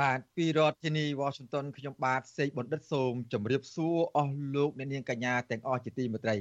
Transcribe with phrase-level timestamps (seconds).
[0.00, 6.36] បាទពីរដ្ឋធានី Washington ខ្ញុំបាទសេកបណ្ឌិតសូមជម្រាបសួរអស់លោកអ្នកនាងកញ្ញាទាំងអស់ជាទីមេត្រី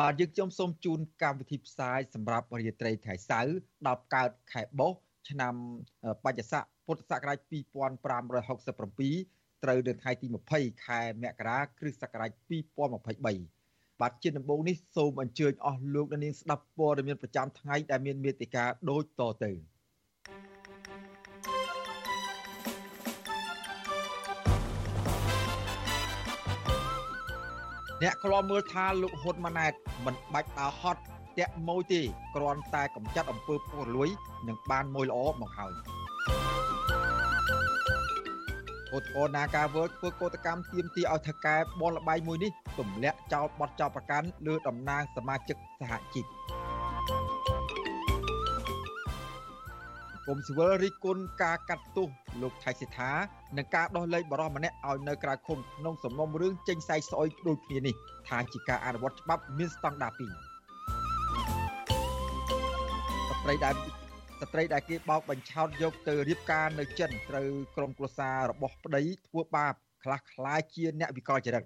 [0.00, 3.52] បាទយើងខ្ញុំសូមជូនកម្មវិធីផ្សាយសម្រាប់រាត្រីថ្ងៃសៅរ៍
[3.86, 4.98] 10កើតខែបុស្ស
[5.30, 5.54] ឆ្នាំ
[6.24, 12.30] បច្ចស័កពុទ្ធសករាជ2567ត្រូវនៅថ្ងៃទី20ខែមករាគ្រិស្តសករាជ
[12.96, 19.52] 2023បាទជាដំបូងនេះសូមអញ្ជើញអស់លោកអ្នកនាងស្ដាប់ព័ត៌មានប្រចាំថ្ងៃដែលមានមេតិការដូចតទៅ
[28.02, 29.72] អ្នកខ្លោមមើលថាលោកហ៊ុនម៉ាណែត
[30.04, 31.00] មិនបាច់ដើរហត់
[31.38, 32.00] តាក់ម៉ួយទេ
[32.34, 34.08] គ្រាន់តែកំចាត់អំពើពុករលួយ
[34.48, 35.72] នឹងបានមួយល្អមកហើយ
[38.94, 46.26] ឧទាហរណ៍នាការវើធ្វើកោតកម្មទាមទារឲ្យថកែបនលបាយមួយនេះទម្លាក់ចោលបទចោលប្រកាន់លើតំណាងសមាជិកសហជីព
[50.28, 52.08] ង្គមស៊ីវិលរិះគន់ការកាត់ទោស
[52.42, 53.10] លោកថៃសិដ្ឋា
[53.56, 57.94] និងការដោះលែងបរិសម្នាក់ឲ្យនៅក្រៅឃុំក្នុងសំណុំរឿងចេញសាយស្អុយដូចគ្នានេះ
[58.28, 60.32] ថាជាការអនុវត្តច្បាប់មានស្តង់ដារពីរ
[63.28, 63.74] ស្ត្រីដែល
[64.40, 71.64] ស្ត្រីដែលគេបោកបញ្ឆោតយកទៅរៀបការនៅចិនត្រូវក្រុមគ្រួសាររបស់ប្តីធ្វើបាបខ្លះខ្លាជាអ្នកវិកលចរិត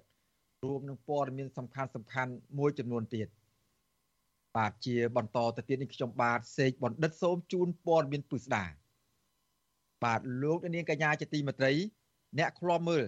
[0.63, 3.27] រួមនឹងព័ត៌មានសំខាន់សំខាន់មួយចំនួនទៀត។
[4.57, 8.63] បាទជាបន្តទៅទៀតនេះខ្ញុំបាទសេកបណ្ឌិតសូមជូនព័ត៌មានពិស្ដា
[10.03, 11.71] បាទលោកនាងកញ្ញាជាទីមេត្រី
[12.37, 13.05] អ្នកខ្លាំមើល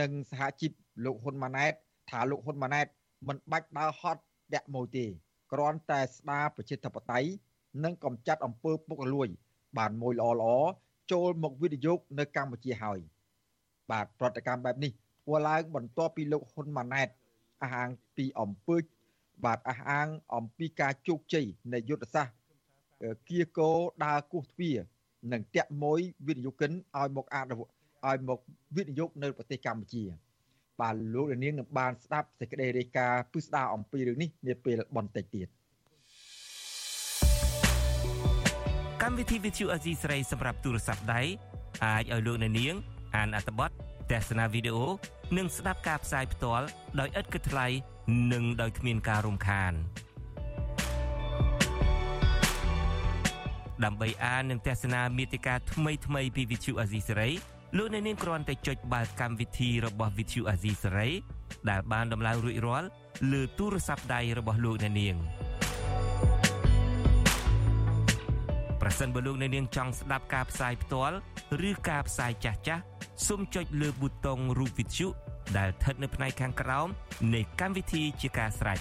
[0.00, 0.72] និងសហជីព
[1.04, 1.72] លោកហ៊ុនម៉ាណែត
[2.10, 2.86] ថាលោកហ៊ុនម៉ាណែត
[3.28, 4.22] មិនបាច់ដើរហត់
[4.54, 5.04] តាក់ម៉ូទេ
[5.52, 7.28] គ្រាន់តែស្ដារប្រជាធិបតេយ្យ
[7.84, 9.28] និងកំចាត់អំពើពុករលួយ
[9.78, 10.54] បានមួយល្អល្អ
[11.12, 12.98] ចូលមកវិនិយោគនៅកម្ពុជាហើយ
[13.90, 17.08] បាទប្រតិកម្មបែបនេះធ្វើឡើងបន្ទាប់ពីលោកហ៊ុនម៉ាណែត
[17.62, 18.76] អះអាងពីអំពើ
[19.44, 22.34] បាទអះអាងអំពីការជោគជ័យនៃយុទ្ធសាស្ត្រ
[23.28, 23.70] គៀកោ
[24.04, 24.78] ដើរគោះទ្វារ
[25.32, 28.38] និងតាក់មួយវិនិយោគិនឲ្យមកអនុឲ្យមក
[28.76, 30.04] វិនិយោគនៅប្រទេសកម្ពុជា
[30.80, 35.48] បាទលោកនាងនឹងបានស្ដាប់សេចក្តីរាយការណ៍ពិស្ដារអំពីរឿងនេះនាពេលបន្តិចទៀត
[39.02, 41.22] កម្មវិធី Vithu Azizi ស្រីសម្រាប់ទូរស័ព្ទដៃ
[41.84, 42.74] អាចឲ្យលោកអ្នកនាង
[43.16, 43.70] អានអត្ថបទ
[44.10, 44.86] ទស្សនាវីដេអូ
[45.36, 46.66] និងស្ដាប់ការផ្សាយផ្ទាល់
[47.00, 47.66] ដោយឥតគិតថ្លៃ
[48.32, 49.72] និងដោយគ្មានការរំខាន
[53.84, 57.30] ដើម្បីអាននិងទស្សនាមេតិការថ្មីថ្មីពី Vithu Azizi សេរី
[57.76, 61.08] លោកអ្នកនាងគ្រាន់តែចុចបាល់កម្មវិធីរបស់ Vithu Azizi សេរី
[61.70, 62.88] ដែលបានដំឡើងរួចរាល់
[63.32, 65.16] លើទូរស័ព្ទដៃរបស់លោកអ្នកនាង
[68.80, 71.16] ប្រសិនបើលោកអ្នកនាងចង់ស្ដាប់ការផ្សាយផ្ទាល់
[71.68, 72.82] ឬការផ្សាយចាស់ចាស់
[73.26, 75.08] សូមចុចលើប៊ូតុងរូប Vithu
[75.58, 76.88] ដែលស្ថិតនៅផ្នែកខាងក្រោម
[77.34, 78.80] នៃកម្មវិធីជាការស្រេច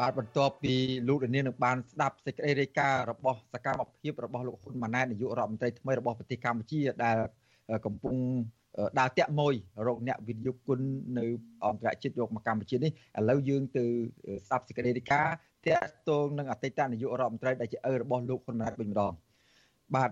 [0.00, 0.74] បាទបន្ទាប់ពី
[1.08, 7.18] លោកលាននឹងបានស្ដាប់សេចក្តីរាយការណ៍របស់សកម្មភាពរបស់លោកហ៊ុនម៉ាណែតនាយករដ្ឋមន្ត្រីថ្មីរបស់ប្រទេសកម្ពុជាដែល
[7.86, 8.16] កំពុង
[8.98, 9.54] ដើរតាក់មួយ
[9.86, 10.80] រកអ្នកវិនិយោគគុណ
[11.18, 11.24] នៅ
[11.64, 13.84] អន្តរជាតិយកមកកម្ពុជានេះឥឡូវយើងទៅ
[14.46, 15.34] ស្ដាប់សេចក្តីរាយការណ៍
[15.66, 19.12] តាក់ទងនឹងអតីតនាយករដ្ឋមន្ត្រីដែលជាឪរបស់លោកហ៊ុនម៉ាណែតវិញម្ដង
[19.94, 20.10] បាទ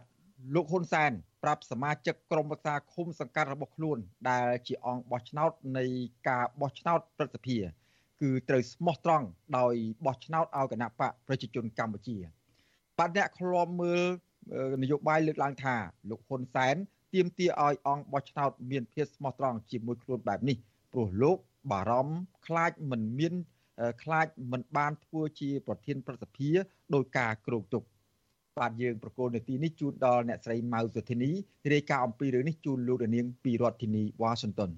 [0.54, 3.98] លោកហ៊ុនសែនប្រាប់សមាជិកក្រុមប្រឹក្សាឃុំសង្កាត់របស់ខ្លួន
[4.30, 5.84] ដែលជាអង្គបោះឆ្នោតនៃ
[6.28, 7.58] ការបោះឆ្នោតប្រសិទ្ធិ
[8.20, 9.26] គឺត្រូវស្មោះត្រង់
[9.58, 9.74] ដោយ
[10.06, 12.16] បោះឆ្នោតឲ្យគណៈបកប្រជាជនកម្ពុជា
[12.98, 14.02] បាទអ្នកឃ្លាំមើល
[14.82, 15.74] នយោបាយលើកឡើងថា
[16.10, 16.76] លោកហ៊ុនសែន
[17.14, 20.56] ទាមទារឲ្យអង្គបោះឆ្នោតមានភាពស្មោះត្រង់ជាមួយខ្លួនបែបនេះ
[20.92, 21.36] ព្រោះលោក
[21.70, 22.16] បារម្ភ
[22.46, 23.34] ខ្លាចមិនមាន
[24.02, 26.50] ខ្លាចមិនបានធ្វើជាប្រធានប្រសិទ្ធិ
[26.94, 27.82] ដោយការគ្រោកទុក
[28.58, 31.30] បាទយើងប្រកូលនាទីនេះជូនដល់អ្នកស្រីម៉ៅសុធីនី
[31.72, 34.70] រាយការណ៍អំពីរឿងនេះជូនលោកនាងពីរដ្ឋធានីវ៉ាស៊ីនតោន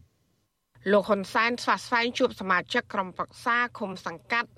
[0.92, 4.50] លោកហ៊ុនសែនស្វាស្វែងជួបសមាជិកក្រុមប្រឹក្សាឃុំសង្កាត់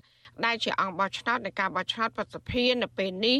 [0.45, 3.37] ដែលជាអង្គបោះឆ្នោតនៃការបោះឆ្នោតប្រសិទ្ធិនៅពេលនេះ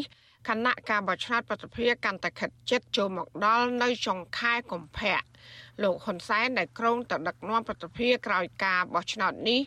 [0.48, 5.20] គណៈការបោះឆ្នោតប្រសិទ្ធិកាន់តែខិតជិតចូលមកដល់នៅចុងខែកុម្ភៈ
[5.82, 9.60] លោកហ៊ុនសែនដែលក្រុងទៅដឹកនាំប្រតិភិក្រោយការបោះឆ្នោតនេះ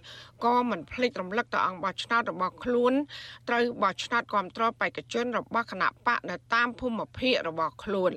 [0.45, 2.93] ក៏មិនភ្លេចរំលឹកទៅអង្គបោះឆ្នោតរបស់ខ្លួន
[3.49, 8.11] ត្រូវបោះឆ្នោតគ្រប់គ្រងបេក្ខជនរបស់គណៈបកនៅតាមភូមិភាគរបស់ខ្លួន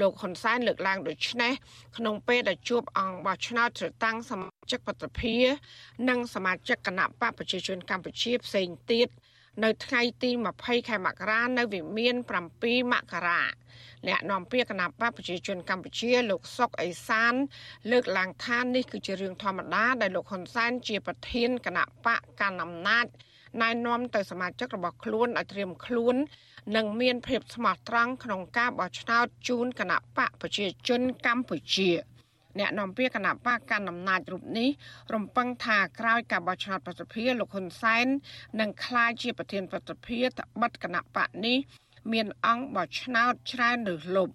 [0.00, 1.52] លោកហ៊ុនសែនលើកឡើងដូចនេះ
[1.96, 5.34] ក្នុងពេលដែលជួបអង្គបោះឆ្នោតត្រតាំងសមាជិកប្រតិភិ
[6.08, 9.08] និងសមាជិកគណៈបកប្រជាជនកម្ពុជាផ្សេងទៀត
[9.64, 10.30] នៅថ្ងៃទី
[10.60, 12.14] 20ខែមករានៅវិមាន
[12.52, 13.42] 7មករា
[14.08, 17.34] អ្នកនាំពាក្យគណៈបកប្រជាជនកម្ពុជាលោកសុកអេសាន
[17.90, 23.06] លើកឡើងថានេះគឺជារឿងធម្មតាដែលលោកហ៊ុនសែនជាប្រធានគណៈបកកណ្ដាលអំណាច
[23.62, 26.16] ណែនាំទៅសមាជិករបស់ខ្លួនឲ្យត្រៀមខ្លួន
[26.76, 31.90] និងមានភាពស្មោះត្រង់ក្នុងការបោះឆ្នោតជូនគណៈបកប្រជាជនកម្ពុជា
[32.58, 34.68] អ្នកនាំពាក្យគណៈបកកណ្ដាលអំណាចរូបនេះ
[35.14, 38.06] រំពឹងថាក្រោយការបោះឆ្នោតប្រសិទ្ធភាពលោកហ៊ុនសែន
[38.60, 41.58] នឹងក្លាយជាប្រធានប្រសិទ្ធភាពត្បិតគណៈបកនេះ
[42.12, 44.30] មានអង្គបោះឆ្នោតច្រើនឬលុប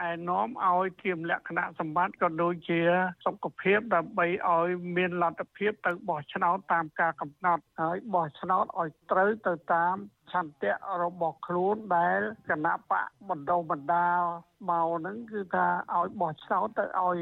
[0.00, 2.80] ដែលនាំឲ្យធៀមលក្ខណៈសម្បត្តិក៏ដូចជា
[3.24, 9.96] សុខភាពដើម្បីឲ្យមានលទ្ធភាពទៅបោះឆ្នោតតាមការកំណត់ហើយបោះឆ្នោតឲ្យត្រូវទៅតាម
[10.32, 10.72] ឆន្ទៈ
[11.02, 12.20] របស់ខ្លួនដែល
[12.50, 14.22] គណៈបកបណ្ដុំបណ្ដាល
[14.68, 17.18] មកហ្នឹងគឺថាឲ្យបោះឆ្នោតទៅឲ្យ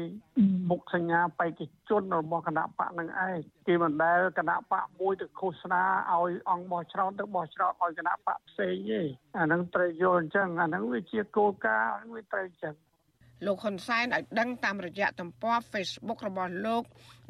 [0.69, 3.37] មុខសញ្ញាបេក្ខជនរបស់គណៈបកនឹងឯង
[3.67, 5.83] គេមិនដែលគណៈបកមួយទៅឃោសនា
[6.13, 9.01] ឲ្យអង្គបោះឆ្នោតទៅបោះឆ្នោតឲ្យគណៈបកផ្សេងទេ
[9.37, 12.75] អាហ្នឹងត្រូវយល់អញ្ចឹងអាហ្នឹងវាជាគោលការណ៍វាត្រូវអញ្ចឹង
[13.45, 16.83] លោកហ៊ុនសែនឲ្យដឹងតាមរយៈទំព័រ Facebook របស់លោក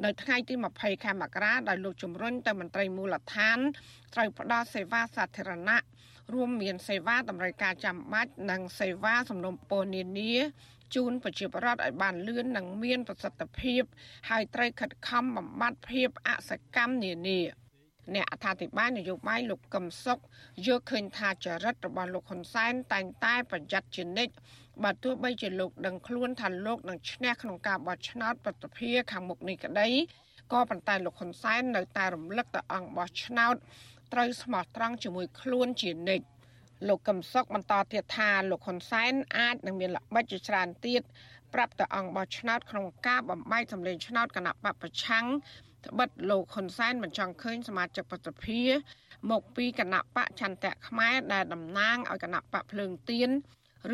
[0.03, 3.57] នៅថ្ងៃទី20ខែមករាដោយលោកជំរុញទៅមន្ត្រីមូលដ្ឋាន
[4.13, 5.77] ត្រូវផ្ដល់សេវាសាធារណៈ
[6.33, 10.33] រួមមានសេវាតម្រូវការចាំបាច់និងសេវាសំណុំពរនានា
[10.95, 13.83] ជូនប្រជាពលរដ្ឋឲ្យបានលឿននិងមានប្រសិទ្ធភាព
[14.29, 17.39] ហើយត្រូវខិតខំបំបត្តិភាពអសកម្មនានា
[18.15, 20.19] អ្នកអត្ថាធិប្បាយនយោបាយលោកកឹមសុខ
[20.67, 24.33] យកឃើញថាចរិតរបស់លោកហ៊ុនសែនតែងតែប្រយ័ត្នជានិច្ច
[24.83, 29.87] បើទោះបីជាលោកដឹងខ្លួនថាលោកនឹងឈ្នះក្នុងការបោះឆ្នោតប្រតិភិខាងមុខនេះក្តី
[30.53, 33.55] ក៏ប៉ុន្តែលោកហ៊ុនសែននៅតែរំលឹកទៅអង្គបោះឆ្នោត
[34.13, 36.25] ត្រូវស្មោះត្រង់ជាមួយខ្លួនជានិច្ច
[36.87, 41.01] លោកកឹមសុខបន្តទៀតថាលោកហ៊ុនសែនអាចនឹងមានល្បិចជាច្រើនទៀត
[41.53, 45.25] ប្រាប់ទៅអង្គបោះឆ្នោតក្នុងការបំបែកសម្លេងឆ្នោតគណៈបពប្រឆាំង
[45.85, 48.61] ត្បិតលោកហ៊ុនសែនមិនចង់ឃើញសមាជិកប្រតិភិ
[49.31, 53.29] មកពីគណៈបកចន្ទៈខ្មែរដែលតំណាងឲ្យគណៈបកភ្លើងទៀន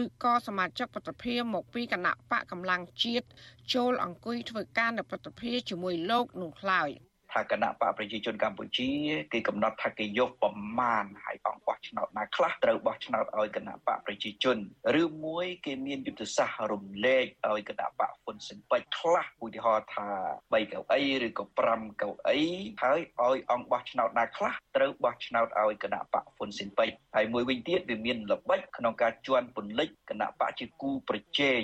[0.02, 3.28] ឬក៏សមាជិកប្រតិភិមកពីគណៈបកកម្លាំងជាតិ
[3.74, 6.90] ចូលអង្គុយធ្វើការនៅប្រតិភិជាមួយលោកនោះឡើយ។
[7.34, 8.90] ថាគណៈបកប្រជាជនកម្ពុជា
[9.34, 14.58] គេកំណត់ថាគេយកប្រមាណហើយអង្គបោះឆ្នោតណាខ្លះត្រូវបោះឆ្នោតឲ្យគណៈបកប្រជាជន
[15.02, 20.08] ឬមួយគេមានយុទ្ធសាស្ត្ររំលែកឲ្យគណៈបកហ៊ុនស៊ិនពេជ្រខ្លះឧទាហរណ៍ថា
[20.52, 22.40] 3កៅអីឬក៏5កៅអី
[22.84, 31.64] ហើយឲ្យអង្គបោះឆ្នោតណាខ្លះត្រូវបោះឆ្នោតឲ្យគណៈបកហ៊ុនស៊ិនពេជ្រហើយមួយវិញទៀតវាមានល្បិចក្នុងការជន់ពន្លិចគណៈបកជាគូប្រជែង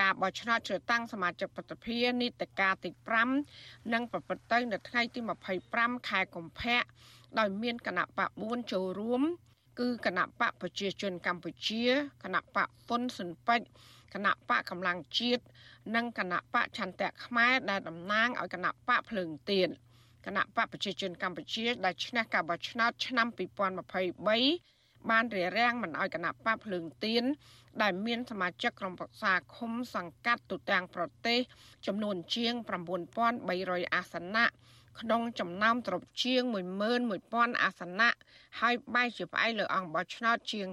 [0.00, 2.90] ការបោះឆ្នោតជ្រើសតាំងសមាជិកប្រតិភិនីតិកាទី
[3.40, 5.20] 5និងប្រព្រឹត្តទៅនៅថ្ងៃទី
[5.64, 6.80] 25ខែកុម្ភៈ
[7.38, 9.22] ដោយមានគណៈបក4ចូលរួម
[9.80, 11.84] គឺគណៈបកប្រជាជនកម្ពុជា
[12.24, 13.66] គណៈបកហ៊ុនស៊ិនពេជ្រ
[14.14, 15.42] គណៈបកកម្លាំងជាតិ
[15.94, 19.68] និងគណៈបកឆន្ទៈខ្មែរដែលតំណាងឲ្យគណៈបកភ្លើងទៀន
[20.26, 27.24] គណៈបកប្រជាជនកម្ពុជាដែលឈ្នះការបោះឆ្នោតឆ្នាំ2023បានរារាំងមិនឲ្យគណៈបកភ្លើងទៀន
[27.82, 31.40] ដែលមានសមាជិកក្រុមប្រឹក្សាឃុំសង្កាត់ទូទាំងប្រទេស
[31.86, 32.54] ចំនួនជាង
[33.28, 34.46] 9300អាសនៈ
[35.00, 36.42] ក្នុងចំណោមទ្រព្យជាង
[37.02, 38.10] 11000អាសនៈ
[38.60, 40.68] ហើយបែរជាផ្អែកលើអង្គបោះឆ្នោតជាង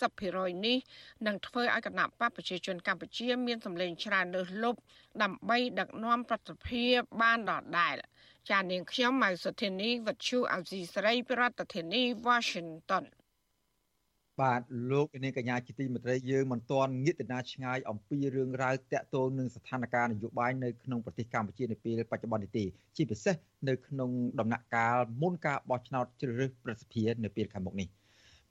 [0.00, 0.78] 90%នេះ
[1.26, 4.78] នឹងធ្វើឲ្យគណៈបកប្រជាជនកម្ពុជា មានសម្លេងច្រើនលើសលប់
[5.22, 6.84] ដើម្បីដឹកនាំប្រតិភិ
[7.20, 7.96] បានដដែល
[8.50, 13.04] ចាននាងខ្ញុំម៉ៅសុធានីវັດឈូអេស៊ីស្រីប្រធានាធិបតី Washington
[14.40, 22.64] បាទលោកនាងកញ្ញាជាទីមេត្រីយើងមិនទាន់ងាកទៅណាឆ្ងាយអំពីរឿងរ៉ាវតាក់ទងនឹងស្ថានភាពនយោបាយនៅក្នុងប្រទេសកម្ពុជានៅពេលបច្ចុប្បន្ននេះទេ
[22.96, 23.34] ជាពិសេស
[23.68, 27.88] នៅក្នុងដំណាក់កាលមុនការបោះឆ្នោតជ្រើសរើសប្រសិទ្ធិនៅពេលខាងមុខនេះ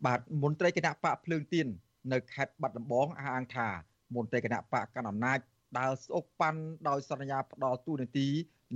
[0.05, 1.67] បាទមន្ត្រីគណៈបកភ្លើងទៀន
[2.13, 3.67] នៅខេត្តបាត់ដំបងអះអាងថា
[4.15, 5.39] មន្ត្រីគណៈបកកណ្ដាលអំណាច
[5.79, 8.27] ដើរស្អុកប៉ាន់ដោយសន្យាផ្ដល់ទូនាទី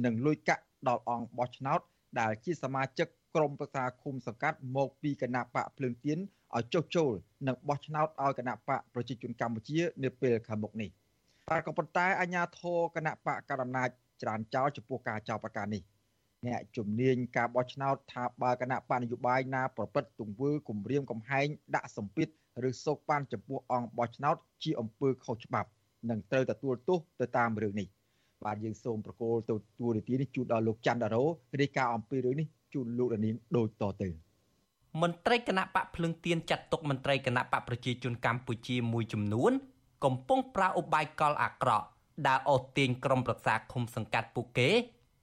[0.05, 1.79] និងលុយកាក់ដល់អង្គបោះឆ្នោត
[2.19, 6.19] ដែលជាសមាជិកក្រុមប្រឹក្សាឃុំសង្កាត់មកពីគណៈបកភ្លើងទៀន
[6.57, 7.11] ឲ្យចុះចូល
[7.47, 10.89] និងបោះឆ្នោតឲ្យគណៈបកប្រជាជនកម្ពុជានាពេលខាងមុខនេះ
[11.49, 13.89] តែក៏ប៉ុន្តែអាជ្ញាធរគណៈបកកណ្ដាលអំណាច
[14.21, 15.83] ច្រានចោលចំពោះការចោទប្រកាន់នេះ
[16.47, 22.27] អ្នកជំនាញការបោះឆ្នោតថាបើគណៈបកនយោបាយណាប្រព្រឹត្តទង្វើគំរាមកំហែងដាក់សម្ពាធ
[22.69, 25.69] ឬសោកប៉ាន់ចំពោះអង្គបោះឆ្នោតជាអំពើខុសច្បាប់
[26.09, 27.87] នឹងត្រូវទទួលទោសទៅតាមរឿងនេះ
[28.45, 31.23] បាទយើងសូមប្រកល់ទៅទួលនីតិនេះជូនដល់លោកច័ន្ទដារ៉ូ
[31.61, 34.09] រាយការណ៍អំពីរឿងនេះជូនលោកនាងដូចតទៅ
[35.01, 39.51] មន្ត្រីគណៈបកភ្លឹងទៀនចាត់ទុកមន្ត្រីគណៈបកប្រជាជនកម្ពុជាមួយចំនួន
[40.03, 41.85] កំពុងប្រើឧបាយកលអាក្រក់
[42.27, 44.69] ដើរអូសទាញក្រុមប្រឹក្សាឃុំសង្កាត់ពួកគេ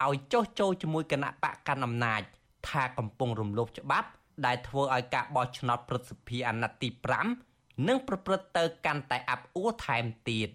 [0.06, 2.22] ឲ្យចុះចូលជាមួយគណៈបកកាន់អំណាច
[2.68, 4.08] ថាកំពុងរំលោភច្បាប់
[4.46, 6.88] ដែលធ្វើឲ្យការបោះឆ្នោតប្រសិទ្ធភាពអាណត្តិទី
[7.36, 10.48] 5នឹងប្រព្រឹត្តទៅកាន់តែអាប់អួរថែមទៀត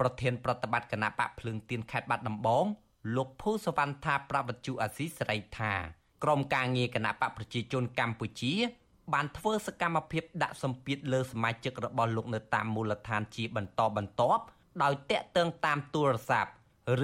[0.00, 2.66] ប្រធានប្រតិបត្តិគណៈបកភ្លើងទៀនខេត្តបាត់ដំបង
[3.16, 5.72] លោកភូសវណ្ណថាប្រវត្តិជអាស៊ីសេរីថា
[6.24, 8.54] ក្រមការងារគណៈបកប្រជាជនកម្ពុជា
[9.12, 14.42] បានធ្វើសកម្មភាពដាក់សម្ពាធលើសមាជិករបស់លោកនៅតាមមូលដ្ឋានជាបន្តបន្ទាប់
[14.82, 16.50] ដោយតាក់ទងតាមទូរស័ព្ទ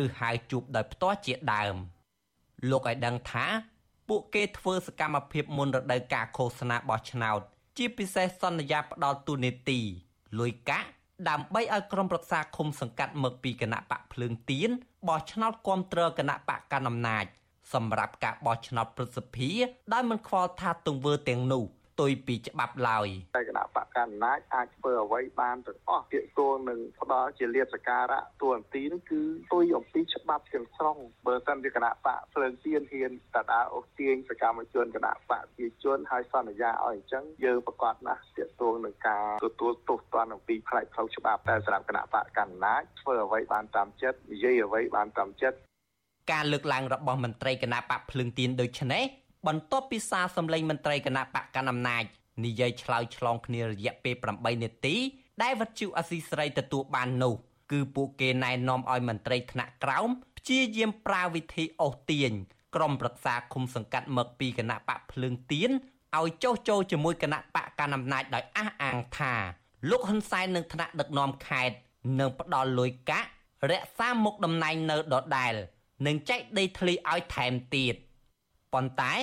[0.03, 1.75] ឬហៅជួបដោយផ្ទាល់ជាដើម
[2.71, 3.47] លោកឲ្យដឹងថា
[4.09, 7.41] ពួកគេធ្វើសកម្មភាពមុនរដូវកាលឃោសនាបោះឆ្នោត
[7.79, 9.81] ជាពិសេសសន្យាផ្ដល់ទូនេតិ
[10.41, 10.89] លុយកាក់
[11.29, 14.71] ដើម្បីឲ្យក្រុមប្រឹក្សាឃុំសង្កាត់មកពីគណៈបកភ្លើងទៀន
[15.09, 17.25] បោះឆ្នោតគាំទ្រគណៈបកកណ្ដាលអំណាច
[17.73, 19.51] សម្រាប់ការបោះឆ្នោតព្រឹទ្ធសភា
[19.93, 45.59] ដោយមិនខ្វល់ថាទង្វើទាំងនោះផ្ទុយពីច្បាប់ឡើយតែគណៈបកកណ្ដាលអាចធ្វើអ្វីបានទាំងអស់ពាក្យគោលនឹងផ្ដល់ជាលៀបសការៈទួនាទីនោះគឺទុយអំពីច្បាប់ទាំងស្រុងបើសិនជាគណៈបកភ្លើងទៀនហ៊ានតដើអូសទាញសកម្មជនគណៈបកជាជនហើយសន្យាឲ្យអញ្ចឹងយើងប្រកាសណាស់ទាក់ទងនឹងការទទួលទោសទណ្ឌអំពីផ្នែកផ្លូវច្បាប់តែសម្រាប់គណៈបកកណ្ដាលធ្វើអ្វីបានតាមចិត្តនិយាយអ្វីបានតាមចិត្ត
[46.33, 49.05] ការលើកឡើងរបស់មន្ត្រីគណៈបកភ្លើងទៀនដូចនេះ
[49.47, 52.05] បន្ទាប់ពីសារសម្លេងមន្ត្រីគណៈបកកណ្ដាលអំណាច
[52.45, 54.97] និយាយឆ្លើយឆ្លងគ្នារយៈពេល8នាទី
[55.43, 57.35] ដែលវត្ថុអសីស្រីទទួលបាននោះ
[57.73, 62.33] គឺពួកគេណែនាំឲ្យមន្ត្រីថ្នាក់ក្រោមព្យាយាមប្រើវិធីអូសទាញ
[62.75, 65.71] ក្រុមប្រឹក្សាឃុំសង្កាត់មកពីគណៈបកភ្លើងទៀន
[66.19, 69.35] ឲ្យចុះចូលជាមួយគណៈបកកណ្ដាលអំណាចដោយអះអាងថា
[69.91, 71.77] លោកហ៊ុនសែននឹងថ្នាក់ដឹកនាំខេត្ត
[72.21, 73.29] នឹងផ្ដល់លុយកាក់
[73.71, 75.55] រក្សាមុខតំណែងនៅដដែល
[76.07, 77.95] និងចែកដីធ្លីឲ្យថែមទៀត
[78.73, 79.15] ប៉ុន្តែ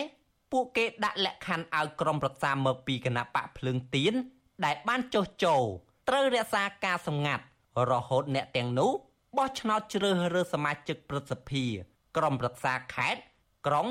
[0.52, 4.14] ពួកគេដាក់លក្ខខណ្ឌឲ្យក្រុមប្រឹក្សាមកពីគណៈបកភ្លើងទៀន
[4.66, 5.64] ដែលបានចុះចូល
[6.10, 7.44] ត្រូវរក្សាការសម្ងាត់
[7.92, 8.92] រហូតអ្នកទាំងនោះ
[9.38, 11.66] បោះឆ្នោតជ្រើសរើសសមាជិកព្រឹទ្ធសភា
[12.18, 13.22] ក្រុមប្រឹក្សាខេត្ត
[13.68, 13.88] ក្រុង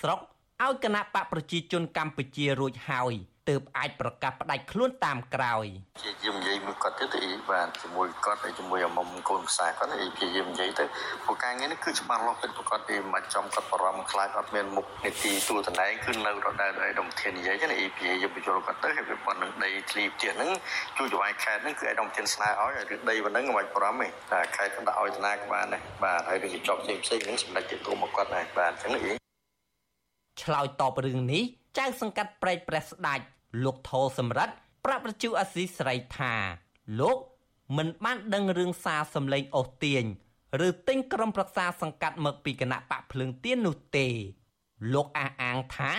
[0.00, 0.20] ស្រុក
[0.62, 3.14] ឲ្យគណៈបកប្រជាជនកម្ពុជារួចហើយ
[3.48, 5.66] ទើបអាចប្រកាសផ្ដាច់ខ្លួនតាមក្រោយ
[6.02, 10.84] ជាយាមនិយាយមួយគាត់ទៀតទៅបាទជាមួយគាត់ហើយជាមួយអមុំកូនផ្សាយគាត់ហើយជាយាមនិយាយទៅ
[11.24, 20.50] ព្រោះការងារនេះគឺច្បាស់លាស់ពិតប្រកបពីមិនចំគាត់បារម្ភខ្លាចអត់មានមុខនីតិទូតំណែងគឺនៅរដូវដែលដំធាននិយាយណា EPA យើងបញ្ចូលគាត់ទៅហើយវាប៉ុណ្្នឹងដីធ្លីផ្ទះហ្នឹង
[20.96, 29.16] ជួយចវាយខេតហ្នឹងគឺឯកឧត្តមធានស្នើឲ្យឬដីប៉ុណ្្នឹងមិនបាច់បារម្ភទេតែខេតក៏ដាក់ឲ្យធនាគារបានដែរបាទហើយនឹងជាប់ផ្សេងផ្សេងហ្នឹងសម្ដេចជាទូមកគាត់ដែរបាទអញ្ចឹងនេះ
[30.42, 31.42] ឆ្លើយតបរឿងនេះ
[31.78, 33.24] ចៅសង្កាត់ប្រែកព្រះស្ដាច់
[33.64, 36.34] លោកថោសម្រិទ្ធប្រាប់ប្រជាអាស៊ីសេរីថា
[37.00, 37.18] លោក
[37.76, 40.04] មិនបានដឹងរឿងសារសម្លេងអូសទាញ
[40.66, 44.06] ឬទិញក្រុមប្រឹក្សាសង្កាត់មកពីគណៈបកភ្លើងទៀននោះទេ
[44.94, 45.92] លោកអះអាងថា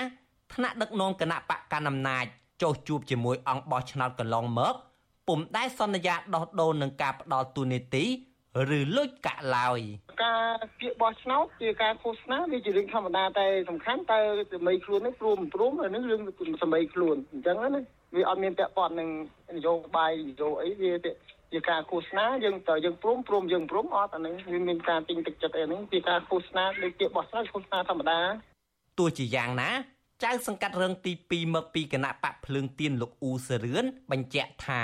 [0.54, 2.26] ថ្នាក់ដឹកនាំគណៈបកកណ្ដាលអំណាច
[2.62, 4.76] ចុះជួបជាមួយអង្គបោះឆ្នោតកន្លងមក
[5.28, 8.06] ពុំដែលសន្យាដោះដូរនឹងការផ្ដាល់ទូនីតិ
[8.78, 9.80] ឬលុចកាក់ឡើយ
[10.26, 14.20] ការពាក្យបោះឆ្នោតជាការឃោសនាវាជារឿងធម្មតាតែសំខាន់តើ
[14.54, 16.22] សម័យខ្លួននេះព្រមព្រមអានឹងរឿង
[16.64, 17.82] សម័យខ្លួនអញ្ចឹងណា
[18.16, 19.10] វាអត់មានពាក់ព័ន្ធនឹង
[19.56, 20.92] នយោបាយនយោអីវា
[21.54, 28.20] ជាការឃោសនាយើងតើយើងព្រមព្រមយើងព្រមអត់អានឹងវាមានការទិញទឹកចិត្តអីហ្នឹងជាការឃោសនាដូចពាក្យបោះឆ្នោតឃោសនាធម្មតា
[29.00, 29.72] ទោះជាយ៉ាងណា
[30.24, 34.82] ចៅសង្កាត់រឿងទី2មកពីគណៈបកភ្លើងទៀនលោកអ៊ូសរឿនបញ្ជាក់ថា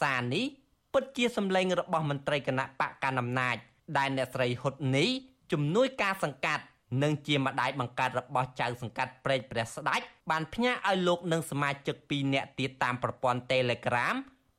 [0.00, 0.46] សារនេះ
[0.94, 3.56] ពិតជាសម្លេងរបស់មន្ត្រីគណៈបកកណ្ដាលអំណាច
[3.98, 5.08] ដែលអ្នកស្រីហ៊ុតនេះ
[5.52, 6.64] ជំនួយការសង្កាត់
[7.02, 14.16] និងជាម្ដាយបង្កើតរបស់ចៅសង្កាត់ព្រែកព្រះស្ដាច់បានផ្ញើឲ្យលោកនិងសមាជិក2នាក់ទៀតតាមប្រព័ន្ធ Telegram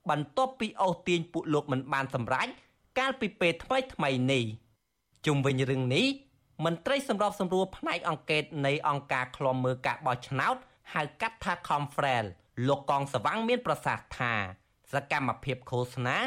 [0.10, 2.48] បន្ទាប់ពីអូសទាញពួកលោកមិនបានសម្រេច
[3.00, 4.44] កាលពីពេលថ្មីថ្មីនេះ
[5.26, 6.06] ជុំវិញរឿងនេះ
[6.66, 10.56] មន្ត្រីសម្របសម្រួលផ្នែកអង្គការនៃអង្គការឃ្លាំមើលការបោះឆ្នោត
[10.94, 12.26] ហៅកាត់ថា Confrel
[12.68, 14.34] លោកកងសវាងមានប្រសាសន៍ថា
[14.94, 16.18] សកម្មភាពឃោសនា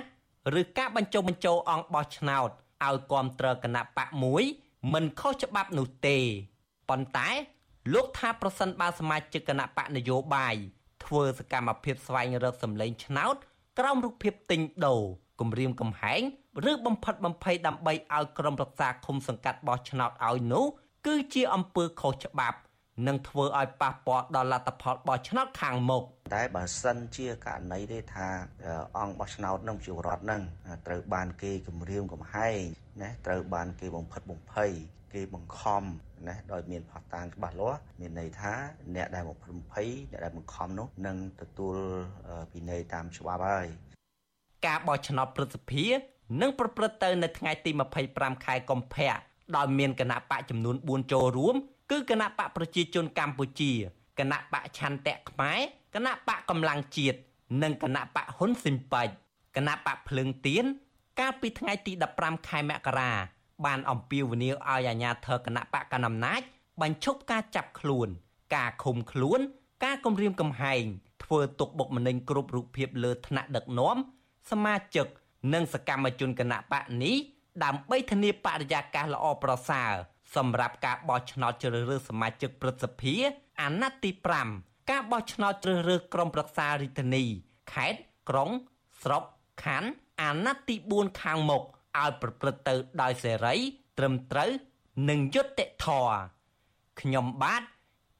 [0.60, 2.50] ឬការបញ្ចុះបញ្ចូលអង្គបោះឆ្នោត
[2.86, 4.44] ឲ្យគ្រប់គ្រងគណៈបកមួយ
[4.92, 6.18] មិនខុសច្បាប់នោះទេ
[6.88, 7.28] ប៉ុន្តែ
[7.94, 10.54] លោកថាប្រសិនបើសមាជិកគណៈបកនយោបាយ
[11.04, 13.36] ធ្វើសកម្មភាពស្វែងរកសម្លេងឆ្នោត
[13.78, 15.02] ក្រោមរូបភាពទិញដូរ
[15.40, 16.20] គម្រាមកំហែង
[16.70, 20.64] ឬបំផិតបំភ័យដើម្បីឲ្យក្រុមប្រឹក្សាឃុំសង្កាត់បោះឆ្នោតឲ្យនោះ
[21.06, 22.58] គឺជាអំពើខុសច្បាប់
[23.06, 26.02] នឹងធ្វើឲ្យប៉ះពាល់ដល់លទ្ធផលបោះឆ្នោតខាងមុខ
[26.34, 28.28] តែបើសិនជាករណីទេថា
[28.98, 30.42] អង្គបោះឆ្នោតនឹងជារដ្ឋនឹង
[30.86, 32.60] ត្រូវបានគេគម្រាមកំហែង
[33.02, 34.70] ណាត្រូវបានគេបំផិតបំភ័យ
[35.14, 35.82] គេបង្ខំ
[36.28, 38.52] ណាដោយមានផុសតាងច្បាស់លាស់មានន័យថា
[38.94, 41.76] អ្នកដែលបំផិតបំភ័យអ្នកដែលបង្ខំនោះនឹងទទួល
[42.52, 43.66] ពិន័យតាមច្បាប់ហើយ
[44.66, 45.86] ការបោះឆ្នោតព្រឹទ្ធសភា
[46.40, 47.70] នឹងប្រព្រឹត្តទៅនៅថ្ងៃទី
[48.08, 49.16] 25ខែកុម្ភៈ
[49.56, 51.56] ដោយមានគណៈបកចំនួន4ចូលរួម
[51.90, 53.72] គឺគណៈបកប្រជាជនកម្ពុជា
[54.18, 55.58] គណៈបកឆន្ទៈខ្មែរ
[55.94, 57.18] គណៈបកកម្លាំងជាតិ
[57.62, 59.12] និងគណៈបកហ៊ុនស៊ិនប៉ាច់
[59.56, 60.64] គណៈបកភ្លើងទៀន
[61.20, 63.12] កាលពីថ្ងៃទី15ខែមករា
[63.66, 66.40] បានអំពាវនាវឲ្យអាជ្ញាធរគណៈបកកណ្ដាលអំណាច
[66.82, 68.08] បញ្ឈប់ការចាប់ខ្លួន
[68.56, 69.40] ការឃុំខ្លួន
[69.84, 70.84] ការគំរាមកំហែង
[71.24, 73.96] ធ្វើទុកបុកម្នេញគ្រប់រូបភាពលើថ្នាក់ដឹកនាំ
[74.50, 75.06] សមាជិក
[75.52, 77.16] និងសកម្មជនគណៈបកនេះ
[77.64, 79.92] ដើម្បីធានាបរិយាកាសល្អប្រសើរ
[80.36, 83.14] សម្រាប់ការបោះឆ្នោតជ្រើសរើសសមាជិកព្រឹទ្ធសភា
[83.62, 84.10] អាណត្តិទី
[84.50, 87.24] 5ការបោះឆ្នោតជ្រើសរើសក្រុមប្រឹក្សារាជធានី
[87.72, 88.50] ខេត្តក្រុង
[89.02, 89.22] ស្រុក
[89.64, 89.90] ខណ្ឌ
[90.22, 91.62] អាណត្តិទី4ខាងមុខ
[91.98, 93.54] ឲ្យប្រព្រឹត្តទៅដោយសេរី
[93.98, 94.50] ត្រឹមត្រូវ
[95.08, 96.18] និងយុត្តិធម៌
[97.00, 97.62] ខ្ញុំបាទ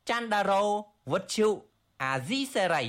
[0.09, 0.65] ច័ន្ទដារោ
[1.13, 1.49] វុទ្ធុ
[2.03, 2.85] អាស៊ីសេរី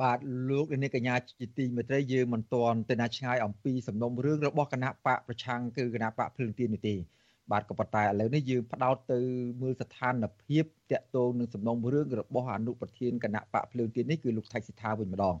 [0.00, 6.94] បាទលោកនាងកញ្ញាជាទីមេត្រីយើងមិនទាន់ទៅណាឆ្ងាយអំពីសំណុំរឿងរបស់គណៈបកប្រឆាំងគឺគណៈបកភ្លើងទៀននេះទេ
[7.52, 9.20] បាទក៏ប៉ុន្តែឥឡូវនេះយើងផ្ដោតទៅ
[9.62, 15.36] មើលស្ថានភាពតកតងនឹងសំណុំរឿងរបស់អនុប្រធានគណៈបកភ្លើងទៀននេះគឺលោកថៃសិដ្ឋាវិញម្ដង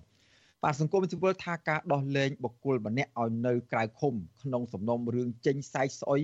[0.62, 6.22] បាទសង្គមស៊ីវិលថាការដោះលែងបុគ្គលម្នាក់ឲ្យនៅក្រៅឃុំក្នុងសំណុំរឿងចេញសាយស្អុយ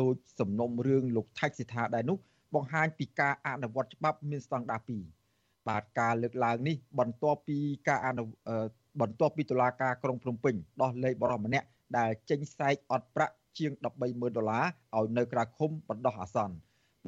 [0.00, 2.18] ដោយសំណុំរឿងលោកថៃសិដ្ឋាដែរនោះ
[2.54, 4.80] បង្ហាញពីការអនុវត្តច្បាប់មានស្តង់ដារ
[5.24, 8.24] 2បាទការលើកឡើងនេះបន្ទាប់ពីការអនុ
[9.00, 11.66] បន្ទាប់ពីតុលាការក្រុងភ្នំពេញដោះលែងបរិសម្នាក់
[11.98, 13.70] ដែលចេញសែកអត់ប្រាក់ ជាង
[14.04, 16.56] 130,000ដុល្លារឲ្យនៅក្រៅឃុំបណ្ដោះអាសន្ន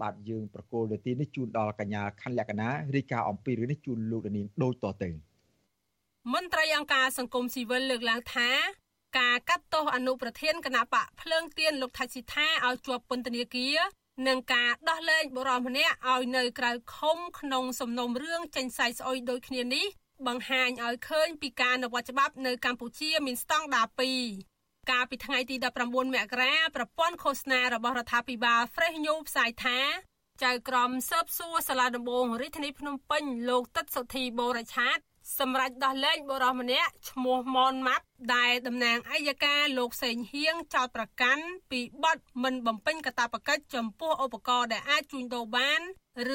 [0.00, 5.11] បាទយើងប្រកូលនាទីនេះជូនដល់កញ្ញាខណ្ឌលក្ខណារាយការណ៍អំពីរឿងនេះជូនលោកនាងដូចតទៅ
[6.35, 8.50] មន្ត្រីអង្គការសង្គមស៊ីវិលលើកឡើងថា
[9.19, 13.79] ការកាត់ទោសអនុប្រធានគណៈបកភ្លើងទៀនលោកថៃស៊ីថាឲ្យជាប់ពន្ធនាគារ
[14.29, 19.87] និងការដោះលែងបុរសម្នាក់ឲ្យនៅក្រៅឃុំក្នុងសំណុំរឿងចេញសាយស្អុយដូចគ្នានេះ
[20.26, 23.87] បង្ហាញឲ្យឃើញពីការអនុវត្តច្បាប់នៅកម្ពុជាមានស្តង់ដារ
[24.21, 24.56] 2
[24.90, 29.78] កាលពីថ្ងៃទី19មករាប្រព័ន្ធឃោសនារបស់រដ្ឋាភិបាល Fresh News ផ្សាយថា
[30.45, 34.99] ចៅក្រមស៊ើបសួរសាលាដំបងរាជធានីភ្នំពេញលោកទឹកសុធីបូរឆាត
[35.38, 45.81] សម្រាប់ដោះលែងបុរសម្នាក់ឈ្មោះមនម៉ាប់ដែលតំណាងអัยការលោកសេងហៀងចោតប្រកាន់ពីបទមិនបំពេញកាតព្វកិច្ចចំពោះឧបករណ៍ដែលអាចជួញដូរបាន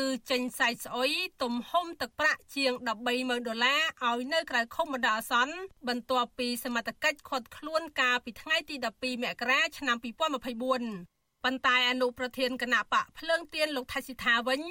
[0.04, 1.12] ឬចេញសាយស្អុយ
[1.44, 2.72] ទំហំទឹកប្រាក់ជាង
[3.10, 5.56] 130,000ដុល្លារឲ្យនៅក្រៅឃុំបណ្ដោះអាសន្ន
[5.88, 14.62] បន្ទាប់ពីសមត្ថកិច្ចឃាត់ខ្លួនកាលពីថ្ងៃទី12មករាឆ្នាំ2024ប៉ុន្តែអនុប្រធានគណៈបកភ្លើងទៀនលោកថៃសិដ្ឋាវិញ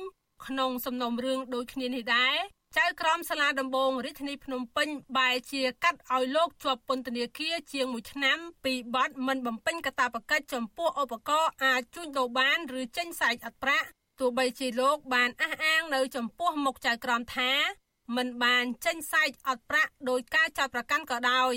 [0.47, 2.37] ក្នុងសំណុំរឿងដូចគ្នានេះដែរ
[2.79, 13.89] ចៅក្រមសាលាដំបងរាជធានីភ្នំពេញបែរជាកាត់ឲ្យលោកជាប់ពន្ធនាគារជាង1ឆ្នាំពីបទមិនបំពេញកាតព្វកិច្ចចំពោះឧបករណ៍អាចជួញដូរបាន ឬចេញសែកអត់ប្រាក់
[14.21, 17.53] ទោះបីជាលោកបានអះអាងនៅចំពោះមុខចៅក្រមថា
[18.17, 21.55] មិនបានចេញសែកអត់ប្រាក់ដោយការចោទប្រកាន់ក៏ដោយ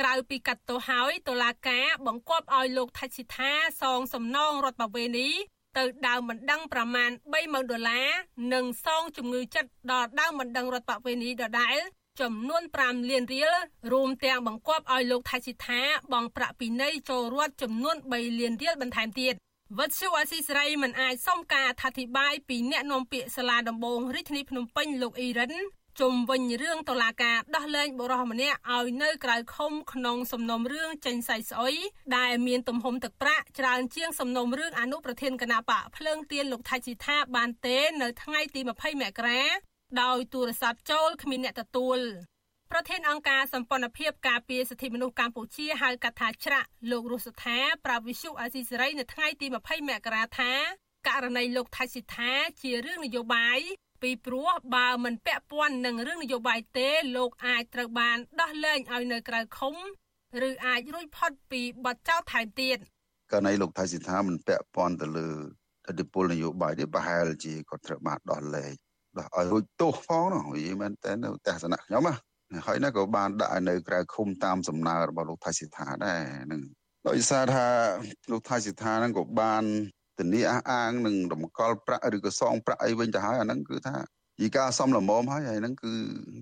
[0.00, 5.28] ក្រៅពីកាត់ទោសហើយតុលាការបង្គាប់ឲ្យលោកថៃសិដ្ឋាសងសំណងរដ្ឋបវេនី
[5.76, 8.08] ទៅដើមបណ្ដឹងប្រមាណ30000ដុល្លារ
[8.54, 11.78] និងសងជំងឺចិត្តដល់ដើមបណ្ដឹងរដ្ឋបវេនីដដែល
[12.20, 13.52] ចំនួន5លានរៀល
[13.92, 15.82] រួមទាំងបង្គាប់ឲ្យលោកថៃសិដ្ឋា
[16.12, 19.34] បង់ប្រាក់ពិន័យចូលរដ្ឋចំនួន3លានរៀលបន្ថែមទៀត
[19.74, 25.54] វត្តសុអសីស្រីមិនអាចសុំការអធិប្បាយពីអ្នកនាំពាក្យសាលាដំបងរាជធានីភ្នំពេញលោកអ៊ីរិន
[26.00, 31.74] ជុំវិញរឿងតឡាការដោះលែងបុរសម្នាក់ឲ្យនៅក្រៅឃុំក្នុងសំណុំរឿងចេញសៃស្អុយ
[32.16, 39.42] ដែលមានទំហំទឹកប្រាក់ច្រើនជាងសំណុំរឿងអនុប្រធានគណៈបកភ្លើងទៀនលោកថៃជីថាបានទេ នៅថ្ងៃទី20មករា
[40.02, 42.00] ដោយទូរស័ព្ទចូលគ្មានអ្នកទទួល
[42.72, 50.52] ប្រធានអង្គការសម្ព័ន្ធភាពការពារសិទ្ធិមនុស្សកម្ពុជាហៅកាត់ថាច្រាក់លោករស់សថាប្រាប់វិសុអាស៊ីសេរីនៅថ្ងៃទី20មករាថា
[51.08, 53.58] ករណីលោកថៃសិដ្ឋាជារឿងនយោបាយ
[54.02, 59.74] ពីព្រោះបើមិនពាក់ព័ន្ធនឹងរឿងនយោបាយទេលោកអាចត្រូវបានដោះលែងឲ្យនៅក្រៅឃុំ
[60.48, 62.78] ឬអាចរួចផុតពីបទចោទថែមទៀត
[63.32, 65.28] ករណីលោកថៃសិដ្ឋាមិនពាក់ព័ន្ធទៅលើ
[65.90, 68.72] ឥទ្ធិពលនយោបាយទេប្រហែលជាគាត់ត្រូវបានដោះលែង
[69.18, 72.14] ដោះឲ្យរួចទោសផងនោះនិយាយមែនតើនៅទស្សនៈខ្ញុំណា
[72.66, 76.20] ហើយណាក៏បានដាក់ឲ្យនៅក្រៅឃុំតាមសំណើរបស់លោកថៃសិដ្ឋាដែរ
[76.52, 76.60] នឹង
[77.08, 77.66] ដោយសារថា
[78.30, 79.64] លោកថៃសិដ្ឋាហ្នឹងក៏បាន
[80.18, 83.96] ធានាអះអាងនឹងរំកល់ប្រាក់ឬក៏សងប្រាក់អីវិញទៅហើយអាហ្នឹងគឺថា
[84.40, 85.92] ជាការសំលមមហើយហើយហ្នឹងគឺ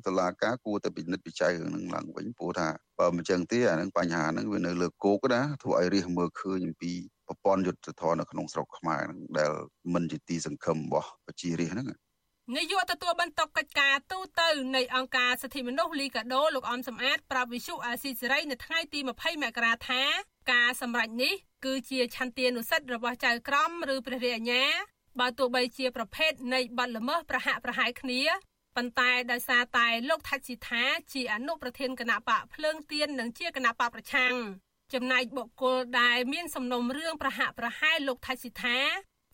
[0.06, 6.92] តឡាការគួរតែពិនិត្យវិจัยរឿងហ្នឹងឡើងវិញព្រោះថាបើមិនចឹងទេអាហ្នឹងបញ្ហាហ្នឹងវានៅលើគោកណាធ្វើឲ្យរិះមើលឃើញអំពី
[7.26, 9.50] ប្រព័ន្ធយុទ្ធធរនៅក្នុងស្រុកខ្មែរហ្នឹងដែល
[9.94, 11.88] មិនជាទីសង្ឃឹមរបស់ប្រជារាស្ត្រហ្នឹង
[12.52, 20.02] នាយកទទួលបន្ទុកកិច្ចការទូតទៅនៃអង្គការសិទ្ធិមនុស្សលីកាដូលោកអំសំអាតប្រាប់វិសុអាស៊ីសេរីនៅថ្ងៃទី20មករាថា
[20.52, 24.64] ការសម្រេចនេះគឺជាឆន្ទានុសិទ្ធិរបស់ចៅក្រមឬព្រះរាជអាជ្ញា
[25.20, 28.20] បើទោះបីជាប្រភេទនៃបទល្មើសប្រហាក់ប្រហែលគ្នា
[28.76, 34.34] ប៉ុន្តែដោយសារតែលោកថាច់ស៊ីថាជាអនុប្រធានគណៈបកភ្លើងទៀននិងជាគណៈបកប្រឆាំង
[34.94, 38.78] ចំណែកបុគ្គលដែលមានសំណុំរឿងប្រហាក់ប្រហែលលោកថាច់ស៊ីថា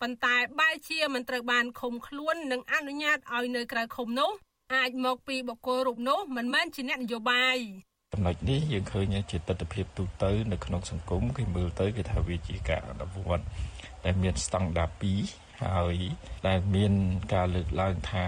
[0.01, 4.31] ប៉ុន្តែបែរជាមិនត្រូវបានឃុំខ្លួននិងអនុញ្ញាតឲ្យនៅក្រៅឃុំនោះ
[4.75, 7.57] អាចមកពីបុគ្គលរូបនោះមិនមែនជាអ្នកនយោបាយ
[8.13, 13.45] ចំណុចនេះយើងឃើញជាទស្សនវិជ្ជាទូទៅនៅក្នុងសង្គមគេមើលទៅគេថាវាជាការអនុវត្ត
[14.05, 14.89] ដែលមានស្តង់ដារ
[15.27, 15.95] 2ហើយ
[16.47, 16.93] ដែលមាន
[17.33, 18.25] ការលើកឡើងថា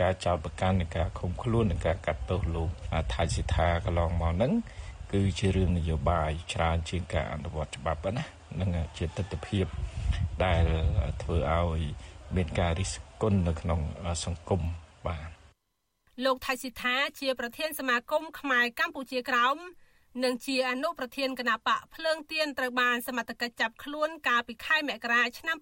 [0.00, 2.68] ការចោទប្រកាន់និងការឃុំខ្លួននិងការកាត់ទោសលោក
[3.14, 4.52] ថៃសិដ្ឋាកន្លងមកហ្នឹង
[5.12, 8.24] គឺជារឿងនយោបាយច្រើនជាងការអនុវត្តច្បាប់ណា
[8.60, 9.93] នឹងជាទស្សនវិជ្ជា
[10.44, 10.64] ដែល
[11.22, 11.80] ធ្វើឲ្យ
[12.36, 12.90] មានការរិះ
[13.22, 13.80] គន់នៅក្នុង
[14.24, 14.62] សង្គម
[15.06, 15.28] បាទ
[16.24, 19.56] លោកថៃសិដ្ឋាជាប្រធានសមាគមខ្មែរកម្ពុជាក្រោម
[20.24, 25.56] និងជាអនុប្រធានគណៈបកភ្លើងទៀនត្រូវបានសមត្ថកិច្ចចាប់ខ្លួនកាលពីខែមករាឆ្នាំ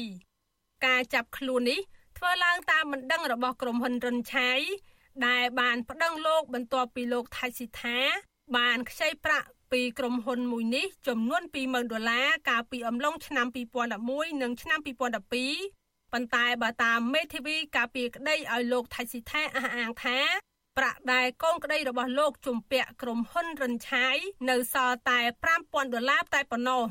[0.00, 1.80] 2023ការចាប់ខ្លួននេះ
[2.18, 4.50] ធ្វើឡើងតាមបណ្ដឹងរបស់ក្រុមហ៊ុនរិនឆៃ
[5.26, 7.98] ដែលបានប្តឹងលោកបន្ទាប់ពីលោកថៃសិដ្ឋា
[8.56, 13.46] បានខ្ចីប្រាក់ ពីក្រុមហ៊ុនមួយនេះចំនួន20,000ដុល្លារកាលពីអំឡុងឆ្នាំ
[13.94, 20.18] 2011និងឆ្នាំ2012ប៉ុន្តែបើតាមមេធាវីកាលពីក្តីឲ្យលោកថៃសិដ្ឋាអះអាងថា
[20.78, 24.16] ប្រាក់ដែលកូនក្តីរបស់លោកជំពាក់ក្រុមហ៊ុនរិនឆាយ
[24.50, 25.20] នៅសល់តែ
[25.54, 26.82] 5000ដុល្លារតែប៉ុណ្ណោះ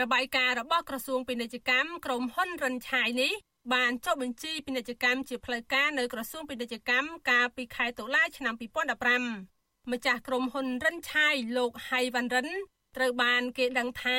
[0.00, 3.32] របាយការណ៍របស់ក្រសួងពាណិជ្ជកម្មក្រុមហ៊ុនរិនឆាយនេះ
[3.74, 9.57] បានចុះបញ្ជីពាណិជ្ជកម្មជាផ្លូវការនៅក្រសួងពាណិជ្ជកម្មកាលពីខែតុលាឆ្នាំ2015
[9.92, 12.48] ម្ចាស់ក្រុមហ៊ុនរិនឆាយលោកហៃវ៉ាន់រិន
[12.96, 14.18] ត្រូវបានគេដឹងថា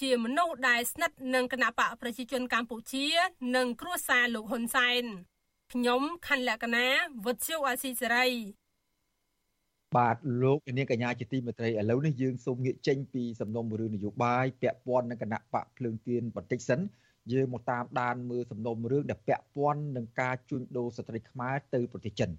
[0.00, 3.06] ជាមនុស្សដែលស្និទ្ធនឹងគណៈបកប្រជាជនកម្ពុជា
[3.56, 5.04] និងគ្រួសារលោកហ៊ុនសែន
[5.72, 6.86] ខ្ញុំខណ្ឌលក្ខណា
[7.24, 8.28] វុទ្ធុអាស៊ីសេរី
[9.96, 16.80] បាទលោកនាងកញ្ញាជាទីមេត្រីឥឡូវនេះយើងសូមងាកចេញពីសំណុំរឿងនយោបាយពាក់ព័ន្ធនឹងគណៈបកភ្លើងទៀនបន្តិចសិន
[17.32, 22.30] យើងមកតាមដានមើលសំណុំរឿងដែលពាក់ព័ន្ធនឹងការជួញដូរស្ត្រីខ្មែរទៅប្រទេសចិន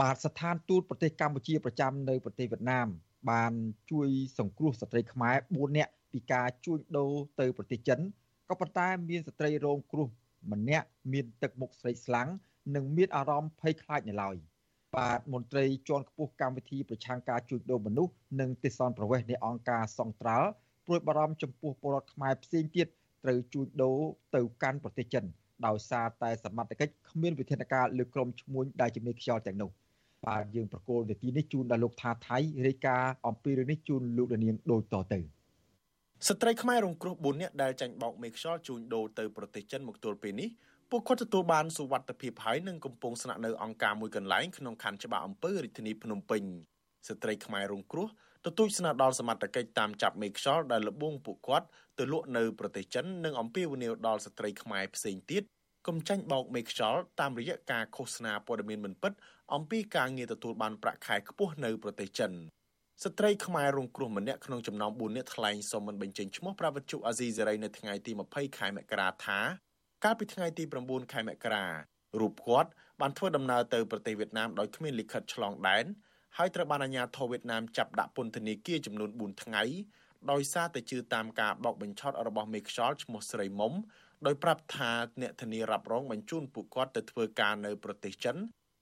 [0.00, 2.88] បាទស្ថានទូតប្រទេសកម្ពុជាប្រចាំនៅប្រទេសវៀតណាម
[3.30, 3.52] បាន
[3.90, 4.08] ជួយ
[4.38, 8.00] សង្គ្រោះស្ត្រីខ្មែរ4នាក់ពីការជួញដូរទៅប្រទេសចិន
[8.48, 10.08] ក៏ប៉ុន្តែមានស្ត្រីរងគ្រោះ
[10.52, 12.28] ម្នាក់មានទឹកមុខស្រីស្លាំង
[12.74, 14.36] និងមានអារម្មណ៍ភ័យខ្លាចនៅឡើយ
[14.96, 20.48] បាទមន្ត្រីជាន់ខ្ពស់កម្មវិធីប្រឆាំងការជួញដូរមនុស្សនិងទេសនប្រវេសនៃអង្គការសង្ត្រាល់
[20.86, 22.86] ព្រួយបារម្ភចំពោះពលរដ្ឋខ្មែរផ្សេងទៀត
[23.24, 23.98] ត្រូវជួញដូរ
[24.34, 25.24] ទៅកាន់ប្រទេសចិន
[25.66, 29.70] ដោយសារតែសមត្ថកិច្ចគ្មានវិធានការលើក្រុមឈ្មួញដែលជាមេខ្យល់ទាំងនោះ
[30.26, 35.20] បាទយើងប្រកូលនាទីនេះជូនដល់លោកថាថៃរាយការណ៍អំពីរឿងនេះជូនលោកនាងដូចតទៅ
[36.28, 40.48] ស្ត្រីខ្មែររងគ្រោះ4នាក់ដែលចាញ់បោកមេខ្យល់ជួញដូរទៅប្រទេសចិនមកទល់ពេលនេះ
[40.90, 46.42] ពួកគាត់ទទួលបានសុវត្ថិភាពហើយនិងកំពុងស្នាក់នៅអង្គការមួយកន្លែងក្នុងខណ្ឌច្បារអំពើរាជធានីភ្នំពេញ
[47.08, 48.08] ស្ត្រីខ្មែររងគ្រោះ
[48.46, 51.66] ទទូចស្នើដល់សមត្ថកិច្ចតាមចាប់មេខ្យល់ដែលលបងពួកគាត់
[51.98, 55.42] ទៅលក់នៅប្រទេសចិននិងអំពាវនាវដល់ស្ត្រីខ្មែរផ្សេងទៀត
[55.88, 59.12] កុំចាញ់បោកមេខ្យល់តាមរយៈការឃោសនាព័ត៌មានមិនពិត
[59.54, 62.32] អំពីការងារទទួលបានប្រាក់ខែខ្ពស់នៅប្រទេសចិន
[63.04, 69.38] ស្ត្រីខ្មែររងគ្រោះម្នាក់ក្នុងចំណោម4នាក់ថ្លែងសុំមិនបញ្ចេញឈ្មោះប្រាវត្ថុអាស៊ីសេរីនៅថ្ងៃទី20ខែមករាថា
[70.04, 71.66] កាលពីថ្ងៃទី9ខែមករា
[72.20, 72.70] រូបគាត់
[73.00, 75.84] បានធ្វើដំណើរទៅប្រទេសវៀតណាមដោយគ្មានលិខិតឆ្លងដែន
[76.36, 79.62] ហើយត្រូវបានអាជ្ញាធរវៀតណាមចាប់ដាក់ពន្ធនាគារចំនួន4ថ្ងៃ
[80.30, 83.72] ដោយសារតែជឿតាមការបោកបញ្ឆោតរបស់មេខ្យល់ឈ្មោះស្រីមុំ
[84.26, 84.90] ដោយប្រាប់ថា
[85.22, 88.36] អ្នកធានារ៉ាប់រងបញ្ជូនពួកគាត់ទៅធ្វើការនៅប្រទេសចិន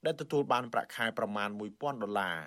[0.05, 2.39] ដែលទទួលបានប្រាក់ខែប្រមាណ1000ដុល្លារ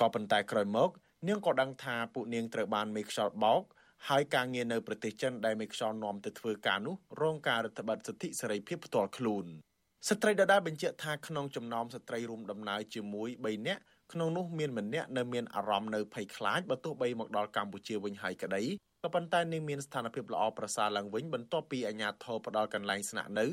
[0.00, 0.90] ក៏ប៉ុន្តែក្រោយមក
[1.28, 3.62] នាងក៏ដឹងថាពួកនាងត្រូវបានមេខ្យល់បោក
[4.08, 9.46] ហើយការងារនៅប្រទេសចិនដែលមេខ្យល់នាំទៅធ្វើការនោះរងការរដ្ឋបတ်សិទ្ធិសេរីភាពផ្ទាល់ខ្លួន
[10.08, 13.82] ស្ត្រីដដែលបញ្ជាក់ថាក្នុងចំណោមស្ត្រីរួមដំណើរជាមួយ3នាក់
[14.12, 18.62] ក្នុងនោះមានម្នាក់នៅមានអារម្មណ៍នៅភ័យខ្លាចបើទោះបីមកដល់កម្ពុជាវិញហើយក្តី
[19.06, 23.46] ក៏ប៉ុន្តែនាងមានស្ថានភាពល្អប្រសើរឡើងវិញបន្ទាប់ពីអាជ្ញាធរផ្ដល់កន្លែងស្នាក់នៅ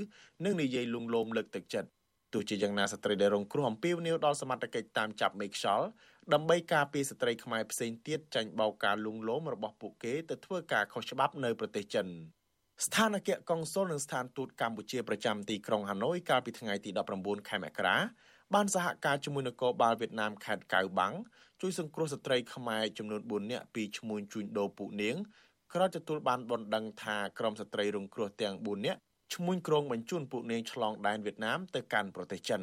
[0.43, 1.89] និងនិយាយលួងលោមលើកទឹកចិត្ត
[2.33, 5.85] ទោះជាយ៉ាងណាស្ត្រីដែលរងគ្រោះអំពាវនាវដល់សមត្ថកិច្ចតាមចាប់មេខ្យល់
[6.33, 12.07] ដើម្បីការពារស្ត្រីខ្មែរផ្សេងទៀតចាញ់បោកការលួងលោមរបស់ពួកគេទៅធ្វើការខុសច្បាប់នៅប្រទេសចិន
[12.85, 16.89] ស្ថានអគ្គកុងស៊ុលនិងស្ថានទូតកម្ពុជាប្រចាំទីក្រុងហាណូយកាលពីថ្ងៃទី
[17.19, 17.97] 19ខែមករា
[18.53, 21.13] បានសហការជាមួយនគរបាលវៀតណាមខេត្តកៅបាំង
[21.61, 25.15] ជួយសង្គ្រោះស្ត្រីខ្មែរចំនួន4នាក់ពីឈ្មួញជួញដូរពួកនាង
[25.75, 28.99] ក្រោយទទួលបានបណ្ដឹងថាក្រុមស្ត្រីរងគ្រោះទាំង4នាក់
[29.33, 32.61] ឈ្មោះក្រុងបញ្ជូនពួកនាងឆ្លងដែនវៀតណាមទៅកាន់ប្រទេសចិន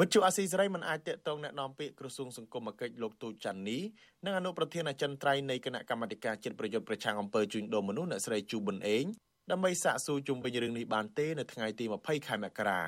[0.00, 3.78] វិទ្យុអាស៊ីសេរីមិនអាចតាកតងណែនាំពាក្យក្រសួងសង្គមគិច្ចលោកទូចចាន់នី
[4.24, 9.04] និងអនុប្រធានអចិន្ត្រៃយ៍នៃគណៈកម្មាធិការជាតិប្រយុទ្ធប្រឆាំងអំពើជួញដូរមនុស្សអ្នកស្រីជូប៊ុនអេង
[9.50, 12.82] ដើម្បីសាកសួរជុំវិញរឿងនេះបានទេនៅថ្ងៃទី20ខែមករា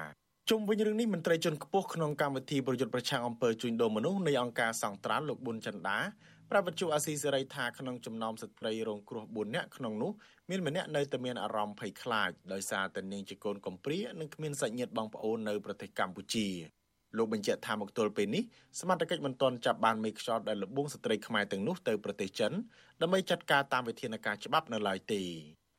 [0.50, 5.98] ជុំវិញរឿងនេះមន្ត្រីជាន់ខ្ពស់ក្នុងកម្មវិធីប្រយុទ្ធប្រឆាំងអំពើជួញដូរមនុស្សនៃអង្គការសង្ត្រានលោកប៊ុនចន្ទា
[6.50, 10.12] ប្រវត្តិជអាស៊ីសេរីថាក្នុងចំណោមស្ត្រីរងគ្រោះ4នាក់ក្នុងនោះ
[10.50, 16.48] មានម្នាក់នៅតែមានអារម្មណ៍ភ័យខ្លាចដោយសារតែនាងជាកូនកំព្រានិងគ្មានសាច់ញាតិបងប្អូននៅប្រទេសកម្ពុជា
[17.16, 18.42] លោកបញ្ជាក់ថាមកទល់ពេលនេះ
[18.80, 22.52] សមត្ថកិច្ចមិនទាន់ចាប់បានមេខ្យល់ដែលលបងស្ត្រីខ្មែរទាំងនោះទៅប្រទេសចិន
[23.02, 25.22] ដើម្បីចាត់ការតាមវិធានការច្បាប់នៅឡើយទេ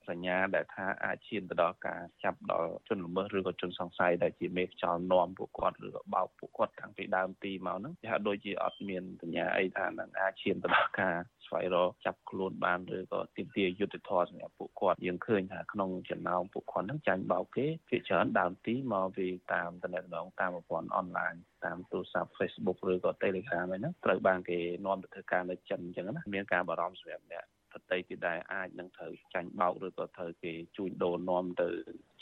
[0.10, 11.16] សញ្ញាដែលថាអាចឈានទៅដល់ការចាប់ដល់ជនល្មើសឬក៏ជនសង្ស័យដែលជាមេខ្យល់នាំពួកគាត់ឬក៏បោកពួកគាត់តាំងពីដើមទីមកហ្នឹងគេហាក់ដូចជាអត់មានសញ្ញាអីថានឹងអាចឈានទៅដល់ការ
[11.46, 20.06] ស្វែងរកចាប់ខ្លួនបានឬក៏ទាមទារយុត្តិធម៌សម្រាប់ពួកគាត់យើងឃើញថាក្នុងចំណោមពួកគាត់ហ្នឹងចាញ់បោកគេភាគច្រើនដើមទីមកពីតាមតំណែង
[20.40, 21.34] តាមប្រព័ន្ធអនឡាញ
[21.66, 27.46] តាមទូរស័ព្ទ Facebook ឬក៏ Telegram ហ្នឹងត្រូវបានគេនាំទៅធ្វើការនៅចិនអញ្ចឹងណាមានការបារម្ភសម្រាប់អ្នក
[27.84, 31.70] ស្តីទៀតដែរអាចនឹងត្រូវចាញ់បោកឬក៏ត្រូវគេជួញដូរនាំទៅ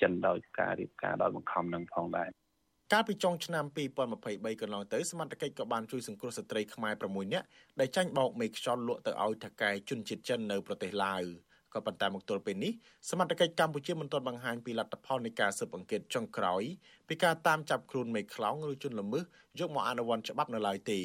[0.01, 2.29] ចិនដោយការរៀបការដោយបង្ខំនឹងផងដែរ
[2.93, 3.65] កាលពីចុងឆ្នាំ
[4.13, 7.47] 2023កន្លងទៅសមត្ថកិច្ចក៏បានជួយសង្គ្រោះស្ត្រីខ្មែរ6នាក់
[7.79, 11.23] ដែលចាញ់បោកមេខ្យល់លក់ទៅឲ្យថកែជនជាតិចិននៅប្រទេសឡាវ
[11.73, 12.73] ក៏ប៉ុន្តែមកទល់ពេលនេះ
[13.09, 16.63] សមត្ថកិច្ចកម្ពុជាមិនទាន់បង្ហាញពីលទ្ធផលនៃការស៊ើបអង្កេតចុងក្រោយ
[17.07, 19.23] ពីការតាមចាប់ខ្លួនមេខ្លោងឬជនល្មើស
[19.59, 20.99] យកមកអនុវត្តច្បាប់នៅឡើយទេ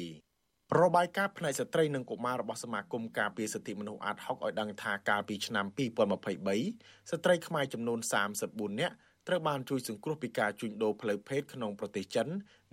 [0.79, 7.99] របាយការណ៍ផ្នែកស្ត្រីនិងកុមាររបស់សមាគមការពារសិទ្ធិមនុស្សអាត60ឲ្យដឹងថាកាលពីឆ្នាំ2023ស្ត្រីខ្មែរចំនួន
[8.39, 8.95] 34នាក់
[9.27, 12.27] ត្រូវបានជួយសង្គ្រោះពីការជួញដូរផ្លូវភេទក្នុងប្រទេសចិន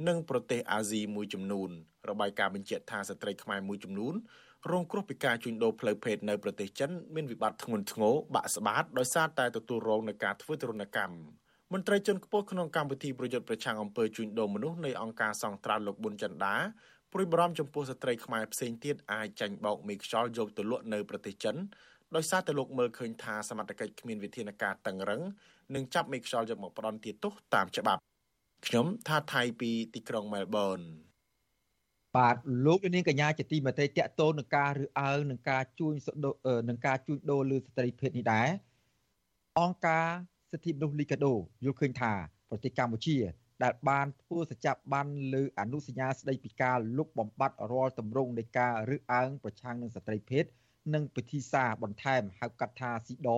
[0.09, 1.71] និងប្រទេសអាស៊ីមួយចំនួន
[2.11, 4.15] របាយការណ៍បញ្ជាក់ថាស្ត្រីខ្មែរមួយចំនួន
[4.71, 11.17] រងគ្រោះពីការជួញដូរផ្លូវភេទនៅប្រទេសចិនមានវិបត្តិធ្ងន់ធ្ងរបាក់ស្បាតដោយសារតែទទួលរងនឹងការធ្វើទរណកម្ម
[11.73, 16.57] មន្ត្រីជាន់ខ្ពស់ក្នុងកម្មវិធីប្រយុទ្ធប្រឆាំងអំពើជួញដូរមនុស្សនៃអង្គការសង្ត្រាល់លោកប៊ុនចន្ទដា
[17.13, 21.57] ព្រួយបារម្ភចំពោះស្ត្រីខ្មែរផ្សេងទៀតអាចចាញ់បោកមេខ្យល់យកទៅលក់នៅប្រទេសចិន
[22.17, 25.23] ដោយសារតែលោកមើលឃើញថាសមត្ថកិច្ចគ្មានវិធានការតឹងរឹង
[25.75, 28.01] និងចាប់មេខ្យល់យកមកផ្ដន់ទោសតាមច្បាប់
[28.67, 30.81] ខ្ញុំថាថៃពីទីក្រុងមែលប៊ន
[32.17, 35.95] បាទលោកនាងកញ្ញាជាទីមេត្រីតកតូននឹងការឬអើងនឹងការជួញ
[36.69, 38.49] នឹងការជួញដូរលើស្ត្រីភេទនេះដែរ
[39.59, 40.07] អង្គការ
[40.53, 42.13] សិទ្ធិមនុស្សលីកាដូយល់ឃើញថា
[42.51, 43.17] ប្រទេសកម្ពុជា
[43.65, 50.45] ដែលបានធ្វើសច្ចប័នលើអនុសញ្ញាស្តីពីការលុបបំបាត់រាល់ទម្រង់នៃការរើសអើងប្រឆាំងនឹងស្ត្រីភេទ
[50.95, 53.31] និងពិធីសារបន្ថែមហៅកាត់ថាស៊ីដ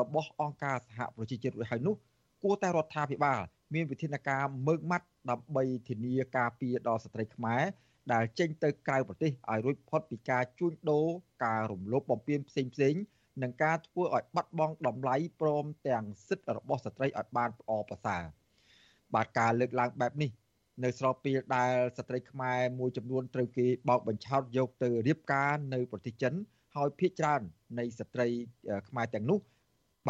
[0.00, 1.94] របស់អង្គការសហប្រជាជាតិរួចហើយនោះ
[2.42, 3.40] គួរតែរដ្ឋាភិបាល
[3.74, 7.62] មានវិធានការមើងម៉ាត់ដើម្បីធានាការពារដល់ស្ត្រីខ្មែរ
[8.12, 11.06] ដែលចេញទៅក្រៅប្រទេសឲ្យរួចផុតពីការជួញដូរ
[11.44, 12.94] ការរំលោភបំពានផ្សេងផ្សេង
[13.42, 18.24] និងការធ្វើឲ្យបាត់បង់តម្លៃព្រមទាំងសិទ្ធិរបស់ស្ត្រីឲ្យបានល្អប្រសើរ
[19.14, 20.30] បាទការលើកឡើងបែបនេះ
[20.84, 26.34] នៅស្របពេលដែលស្ត្រីខ្មែរមួយចំនួនត្រូវគេបោកបញ្ឆោតយកទៅរៀបការនៅប្រទេសចិន
[26.74, 27.42] ហើយភ ieck ច្រើន
[27.78, 28.26] នៃស្ត្រី
[28.88, 29.40] ខ្មែរទាំងនោះ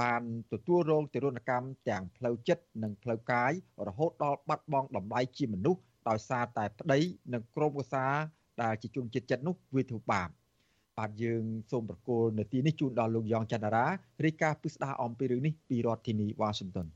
[0.00, 3.52] បានទទួលរងទរណកម្មទាំងផ្លូវចិត្តនិងផ្លូវកាយ
[3.88, 6.98] រហូតដល់បាត់បង់តម្លៃជាមនុស្សដោយសារតែប្តី
[7.32, 8.12] និងក្រុមគ្រួសារ
[8.62, 10.28] ដែលជាជនជាតិចិននោះវាធ្វើបាប
[10.98, 13.86] បាទយើងសូមប្រកល់នាទីនេះជូនដល់លោកយ៉ងច័ន្ទរា
[14.24, 16.86] រាយការណ៍ពិស្ដារអំពីរឿងនេះពីរដ្ឋធានីវ៉ាស៊ីនតោន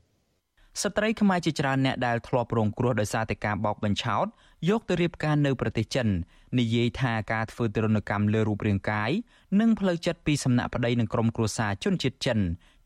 [0.81, 4.25] ស្ត្រីខ្មែរជាច្រើនអ្នកដែលធ្លាប់រងគ្រោះដោយសារតែការបោកបញ្ឆោត
[4.69, 6.07] យកទៅរៀបការនៅប្រទេសចិន
[6.59, 9.11] និយាយថាការធ្វើទរណកម្មលើរូបរាងកាយ
[9.59, 12.39] និងផ្លូវចិត្តពីសំណាក់ប្តីនិងក្រុមគ្រួសារជនជាតិចិន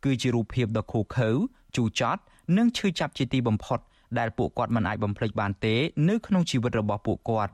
[0.06, 1.30] គឺជារូបភាពដ៏ឃោឃៅ
[1.76, 2.22] ជូរចត់
[2.58, 3.80] និងឈឺចាប់ជាទីបំផុត
[4.20, 5.76] ដែលពួកគាត់មិនអាចបំភ្លេចបានទេ
[6.10, 7.54] នៅក្នុងជីវិតរបស់ពួកគាត់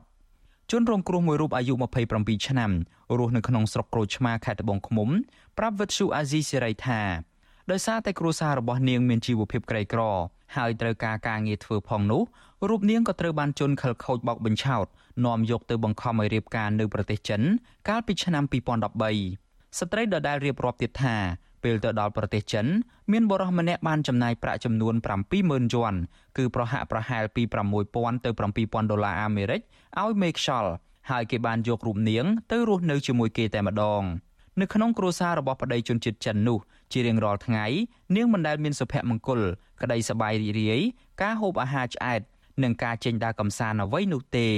[0.70, 1.74] ជនរងគ្រោះមួយរូបអាយុ
[2.10, 2.70] 27ឆ្នាំ
[3.18, 5.08] រស់នៅក្នុងស្រុកក្រូចឆ្មាខេត្តត្បូងឃ្មុំ
[5.58, 7.00] ប្រាប់វិទ្យុអាស៊ីសេរីថា
[7.70, 10.02] ដោយសារតែគ្រួសាររបស់នាងមានជីវភាពក្រីក្រ
[10.56, 12.22] ហើយត្រូវការការងារធ្វើផងនោះ
[12.68, 14.86] រូបនាងក៏ត្រូវបានជន់ខិលខូចបោកបញ្ឆោត
[15.26, 17.42] នាំយកទៅបង្ខំឲ្យរៀបការនៅប្រទេសចិន
[17.88, 18.44] កាលពីឆ្នាំ
[19.12, 21.16] 2013ស្ត្រីដដែលរៀបរាប់ទៀតថា
[21.62, 22.66] ពេលទៅដល់ប្រទេសចិន
[23.12, 24.94] មានបុរសម្នាក់បានចំណាយប្រាក់ចំនួន
[25.34, 25.94] 70000យួន
[26.38, 27.42] គឺប្រហាក់ប្រហែលពី
[27.84, 28.30] 6000ទៅ
[28.60, 29.60] 7000ដុល្លារអាមេរិក
[30.00, 30.72] ឲ្យមេខ្យល់
[31.10, 34.04] ហើយគេបានយករូបនាងទៅរស់នៅជាមួយគេតែម្ដង
[34.60, 36.58] នៅក្នុងគ្រួសាររបស់ប្តីជនជាតិចិននោះ
[36.92, 37.64] ជារៀងរាល់ថ្ងៃ
[38.16, 39.40] នាងមិនដែលមានសុភមង្គល
[39.82, 40.80] ក្តីសប្បាយរីករាយ
[41.22, 42.20] ការហូបអាហារឆ្អែត
[42.62, 44.48] និងការចេញដើរកម្សាន្តអ្វីនោះទេ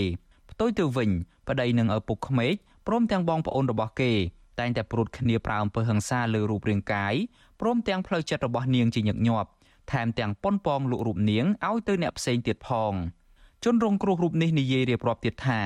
[0.50, 1.10] ផ្ទុយទៅវិញ
[1.48, 2.54] ប្តីនិងឪពុកក្មេក
[2.86, 4.12] ព្រមទាំងបងប្អូនរបស់គេ
[4.60, 7.14] តែងតែព្រួតគ្នាប្រើអំពើហិង្សាលើរូបរាងកាយ
[7.60, 9.48] ព្រមទាំងផ្លូវចិត្តរបស់នាងជាញឹកញាប់
[9.92, 12.92] ថែមទាំងប៉ុនប៉ងលក់រូបនាងឲ្យទៅអ្នកផ្សេងទៀតផង
[13.64, 15.60] ជនរងគ្រោះរូបនេះនិយាយរៀបរាប់ទៀតថា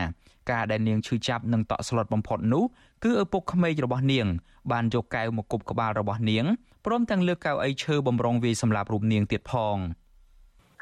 [0.50, 2.64] ការដែលនាងឈឺចាប់និងតក់ស្លុតបំផុតនោះ
[3.04, 4.26] គឺឪពុកក្មេករបស់នាង
[4.72, 6.44] បានយកកែវមកគប់ក្បាលរបស់នាង
[6.87, 9.76] ព្រមទាំងលើកកៅអីឈើបំរុងវាយសម្លាប់រូបនាងទៀតផង។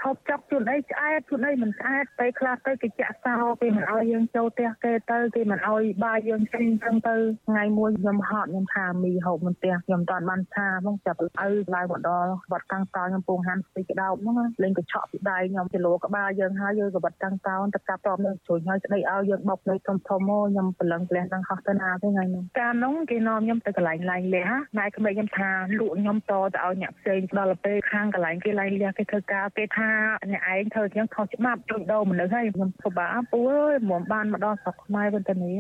[0.05, 7.17] ហូបចាប់ជួនអីឆ្អែតជួនអីមិនឆ្អែតពេលខ្លះទៅគេចាក់សោគេមិនឲ្យយើងចូលផ្ទះគេទៅគេមិនឲ្យបាយយើងចេញចឹងទៅ
[7.49, 11.31] ថ្ងៃមួយខ្ញុំហត់ខ្ញុំថាមីហូបមិនផ្ទះខ្ញុំតន់បានថាហ្មងចាប់ឲ្យ
[11.75, 29.94] ឡើងមកដល់វត្តកាំងតោខ្ញុំពងហាន់ស្ពីក្តោបហ្នឹងលេងកញ្ឆក់ពីដៃខ្ញុំគីឡូក្បាលយើងហើយយើងក៏វត្តកាំងតោទៅកាប់តបនឹងជួយឲ្យស្ដីឲ្យយើងបុកលេខធំធំមកខ្ញុំប្រឡឹងផ្លះនឹងហោះទៅណាទៅថ្ងៃនោះកាលនោះគេនាំខ្ញុំទៅកន្លែងឡាយលះណែក្មេងខ្ញុំថាលក់ខ្ញុំតទៅឲ្យអ្នកផ្សេងដល់ទៅខាងកន្លែងគេឡាយលះគេធ្វើការគេថា
[30.31, 35.59] អ្នកឯងធ្វើចឹងខុសច្បាប់ជួយដូរមនុស្សហើយខ្ញុំពិបាកពូអើយមិនបានមកដល់ស្រុកខ្មែរវិញទៅនេះ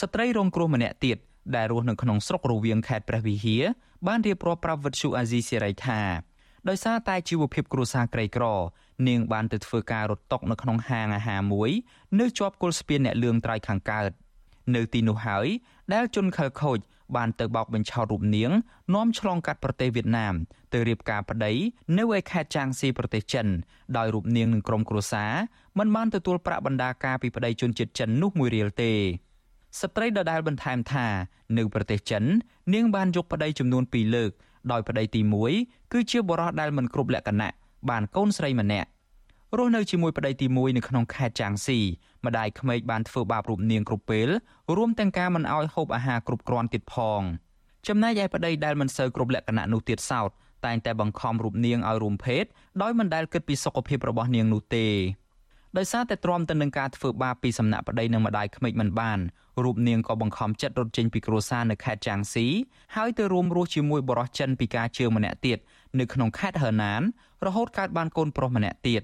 [0.00, 1.18] ស្ត្រីរងគ្រោះម្នាក់ទៀត
[1.56, 3.62] ដែលរស់នៅក្នុងស្រុករវៀងខេត្តព្រះវិហារ
[4.06, 6.00] បានរៀបរាប់ប្រាប់វិទ្យុអាស៊ីសេរីថា
[6.68, 8.44] ដោយសារតែជីវភាពគ្រួសារក្រីក្រ
[9.08, 11.70] នាងបានទៅធ្វើការរត់តុកនៅក្នុងហាងអាហារមួយ
[12.20, 14.10] នៅជាប់គល់ស្ពានអ្នកលឿងត្រៃខាងកើត
[14.74, 15.46] នៅទីនោះហើយ
[15.92, 16.78] ដែលជនខិលខូច
[17.16, 18.50] បានទៅបោកបញ្ឆោតរូបនាង
[18.94, 20.34] នាំឆ្លងកាត់ប្រទេសវៀតណាម
[20.72, 21.52] ទៅរៀបការប្តី
[21.98, 23.46] នៅឯខេត្តចាងស៊ីប្រទេសចិន
[23.96, 25.32] ដោយរូបនាងនិងក្រុមគ្រួសារ
[25.78, 28.92] មិនបានទទួលប្រាក់បណ្ដាការពីប្តីជនជាតិចិននោះមួយរៀលទេ
[29.80, 31.06] ស្ត្រីដដែលបន្ថែមថា
[31.58, 32.24] នៅប្រទេសចិន
[32.74, 34.30] នាងបានយកប្តីចំនួន2លើក
[34.72, 35.20] ដោយប្តីទី
[35.56, 37.50] 1គឺជាបុរសដែលមិនគ្រប់លក្ខណៈ
[37.90, 38.88] បានកូនស្រីម្នាក់
[39.56, 41.78] រស់នៅជាមួយប្តីទី1នៅក្នុងខេត្តចាងស៊ី
[42.26, 44.28] ម្ដាយក្មេកបានធ្វើបាបរូបនាងគ្រប់ពេល
[44.76, 47.22] រួមទាំងការមិនអោយហូបអាហារគ្រប់គ្រាន់ទៀតផង
[47.88, 50.30] ចំណែកឯប្តីដែលមិនសូវគ្រប់លក្ខណៈនោះទៀតសោត
[50.66, 52.44] តែងតែបង្ខំរូបនាងឲ្យរួមភេទ
[52.82, 54.86] ដោយមិនដែលគិតពីសុខភាពរបស់នាងនោះទេ
[55.76, 59.18] ដោយសារតែទ្រាំទៅនឹងការធ្វើបាបពីសំណាក់ប្តីនិងម្ដាយក្មេកមិនបាន
[59.64, 62.46] រូបនាងក៏បង្ខំចិត្តរត់ចេញពីគ្រួសារនៅខេត្តចាងស៊ី
[62.96, 65.58] ហើយទៅរួមរស់ជាមួយបរិសចិនពីការជឿម្នាក់ទៀត
[65.98, 67.00] នៅក្នុងខេត្តហឺណាន
[67.46, 69.02] រហូតកើតបានកូនប្រុសម្នាក់ទៀត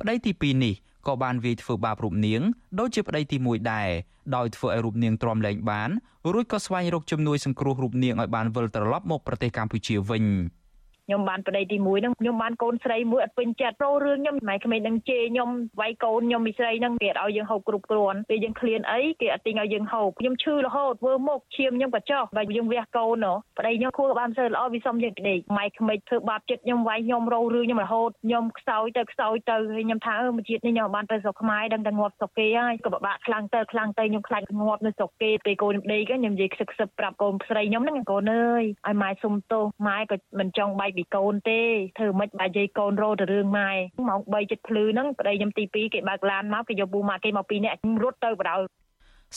[0.00, 0.74] ប្តីទី2នេះ
[1.06, 2.40] ក៏បានវាយធ្វើបាបរូបនាង
[2.78, 3.90] ដូចជាប្តីទី1ដែរ
[4.36, 5.90] ដោយធ្វើឲ្យរូបនាងទ្រាំលែងបាន
[6.32, 10.24] រួចក៏ស្វែងរកជំនួយសង្គ្រោះរូបនាងឲ្យបានវិលត្រឡប់មកប្រទេសកម្ពុជាវិញ។
[11.06, 23.26] ខ្ញុំបានប្តីទី1ហ្នឹងខ្ញុំបានកូនស្រីមួយអត់ពេញចិត្តប្រូរឿងខ្ញុំម៉ែក្មេងនឹងជេរខ្ញុំវាយកូនខ្ញុំមីស្រីហ្នឹងគេអត់ឲ្យយើងហូបគ្រប់គ្រាន់ពេលយើងឃ្លានអីគេអត់ទិញឲ្យយើងហូបខ្ញុំឈឺរហូតធ្វើមុខឈាមខ្ញុំក៏ចុះបើយើងវះកូន
[23.58, 41.60] ប្តីខ្ញុំខួរបានសើល្អវាសុំយើងដេកម៉ែក្មេងធ្វើបាបចិត្តខ្ញុំវាយខ្ញុំរោរឿងខ្ញុំរហូតខ្ញុំខ្សោយទៅខ្សោយទៅហើយខ្ញុំថាអឺមួយជាតិនេះខ្ញុំបានទៅស្រុកខ្មែរដឹងតែងាប់ស្រុកគេហើយក៏ពិបាកខ្លាំងទៅខ្លាំងទៅខ្ញុំខ្លាចងាប់នៅស្រុកគេពេលកូនខ្ញុំដេកខ្ញុំនិយាយខ្សឹកខ្សឹបប្រាប់កូនស្រីខ្ញុំហ្នឹងកូនអើយឲ្យម៉ែសុំទោសម៉ែក៏មិនចង់បែកពីកូនទេ
[41.98, 43.70] ធ្វើមិនបាច់យាយកូនរោទៅរឿងម៉ែ
[44.08, 48.56] ម៉ោង3ចិត្តភ្លឺហ្នឹងប្តីខ្ញុំទី2គេបើកឡានមកគេយកពូម៉ាក់គេមកពីរនាក់រត់ទៅបដៅ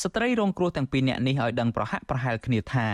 [0.03, 2.87] ស្ត្រីរងគ្រោះទាំងពីរនាក់នេះឲ្យដឹងប្រហាក់ប្រហែលគ្នាថា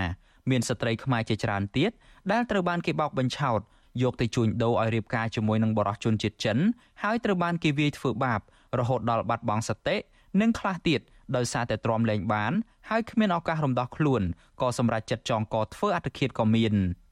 [0.50, 1.92] មានស្ត្រីខ្មែរជាច្រើនទៀត
[2.32, 3.60] ដែលត្រូវបានគេបោកបញ្ឆោត
[4.04, 6.58] យកទៅជួញដូរឲ្យរៀបការជាមួយនឹងបរិសុជនជាតិចិន
[7.04, 8.40] ហើយត្រូវបានគេវាយធ្វើបាប
[8.80, 9.96] រហូតដល់បាត់បង់សតិ
[10.42, 11.02] និងខ្លះទៀត
[11.36, 12.52] ដោយសារតែទ្រាំលែងបាន
[12.90, 14.22] ហើយគ្មានឱកាសរំដោះខ្លួន
[14.62, 16.76] ក៏សម្រេចចិត្តចងកធ្វើអត្តឃាតក៏មាន។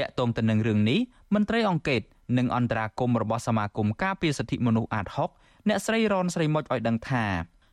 [0.00, 1.00] តាក់ទងទៅនឹងរឿងនេះ
[1.34, 2.00] មន្ត្រីអង្គការ
[2.38, 7.24] និងអន្តរាគមរបស់សមាគមការពារសិទ្ធិមនុស្សអាត6អ្នកស្រីរនស្រីមុចឲ្យដឹងថា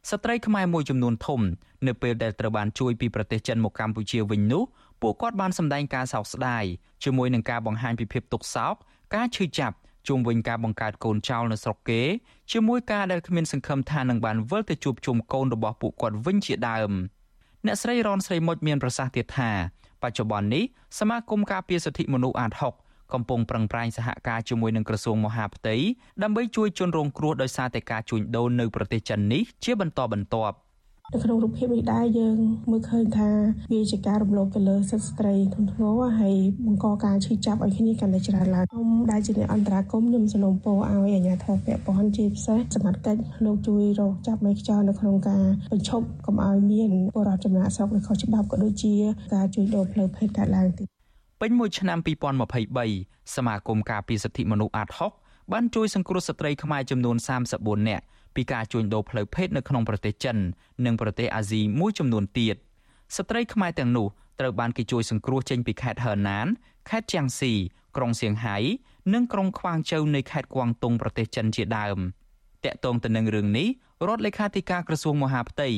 [0.09, 1.41] ស្ត្រីខ្មែរមួយចំនួនធំ
[1.87, 4.63] នៅពេលដែលត្រូវបានជួយពីប្រទេសចិនមកកម្ពុជាវិញនោះ
[5.01, 6.63] ពួកគាត់បានសម្ដែងការសោកស្ដាយ
[7.03, 8.73] ជាមួយនឹងការបង្ហាញពីភាពទុក្ខសោក
[9.15, 9.75] ការឈឺចាប់
[10.07, 12.01] ជុំវិញការបង្កើតកូនចោលនៅស្រុកគេ
[12.51, 16.91] ជាមួយការដែលគ្មានសង្ឃឹមថានឹងបានវិលទៅជួបជុំកូនរបស់ពួកគាត់វិញជាដើម
[17.65, 19.51] អ្នកស្រីរនស្រីមុចមានប្រសាសន៍ទៀតថា
[20.03, 20.63] បច្ចុប្បន្ននេះ
[20.99, 22.51] សមាគមការពារសិទ្ធិមនុស្សអាត
[22.83, 25.75] 6កំពុងប្រឹងប្រែងសហការជាមួយនឹងក្រសួងមហាផ្ទៃ
[26.23, 30.55] ដើម្បីជួយជនរងគ្រោះដោយសារតែការជួញដូរនៅប្រទេសចិននេះជាបន្តបន្ទាប់
[31.13, 32.37] នៅក្នុងរូបភាពនេះដែរយើង
[32.71, 33.29] មើលឃើញថា
[33.71, 48.93] វាជាការរំលោភទៅលើសិទ្ធិស្ត្រីធ្ងន់ធ្ងរហើយបង្កការឈឺចាប់ឲ្យគ្នាកាន់តែច្រើនឡើងខ្ញុំដែលជាអ្នកអន្តរាគមខ្ញុំសនំពោឲ្យអាជ្ញាធរពាក់ព័ន្ធជាពិសេសសមត្ថកិច្ចលោកជួយរកចាប់មេខ្យល់នៅក្នុងការបញ្ឈប់កុំឲ្យមានបរិបទចំណាក់ស្រុកឬខុសច្បាប់ក៏ដូចជា
[49.33, 50.87] ការជួញដូរផ្លូវភេទកើតឡើងទៀត
[51.41, 51.97] ពេញមួយឆ្នាំ
[52.67, 54.89] 2023សមាគមការពារសិទ្ធិមនុស្សអាត
[55.21, 57.15] 6បានជួយសង្គ្រោះស្ត្រីខ្មែរចំនួន
[57.53, 58.05] 34នាក់
[58.37, 60.37] ពីការជួញដូរផ្លូវភេទនៅក្នុងប្រទេសចិន
[60.85, 62.55] និងប្រទេសអាស៊ីមួយចំនួនទៀត
[63.15, 64.07] ស្ត្រីខ្មែរទាំងនោះ
[64.39, 66.47] ត្រូវបានគេជួយសង្គ្រោះចេញពីខេត្តហឺណាន
[66.89, 67.53] ខេត្តជាងស៊ី
[67.97, 68.57] ក្រុងសៀងហៃ
[69.13, 71.97] និងក្រុងខ្វាងជូវនៃខេត្តគួងតុងប្រទេសចិនជាដើម
[72.65, 73.67] តាក់ទងទៅនឹងរឿងនេះ
[74.07, 75.69] រដ្ឋលេខាធិការក្រសួងមហាផ្ទៃ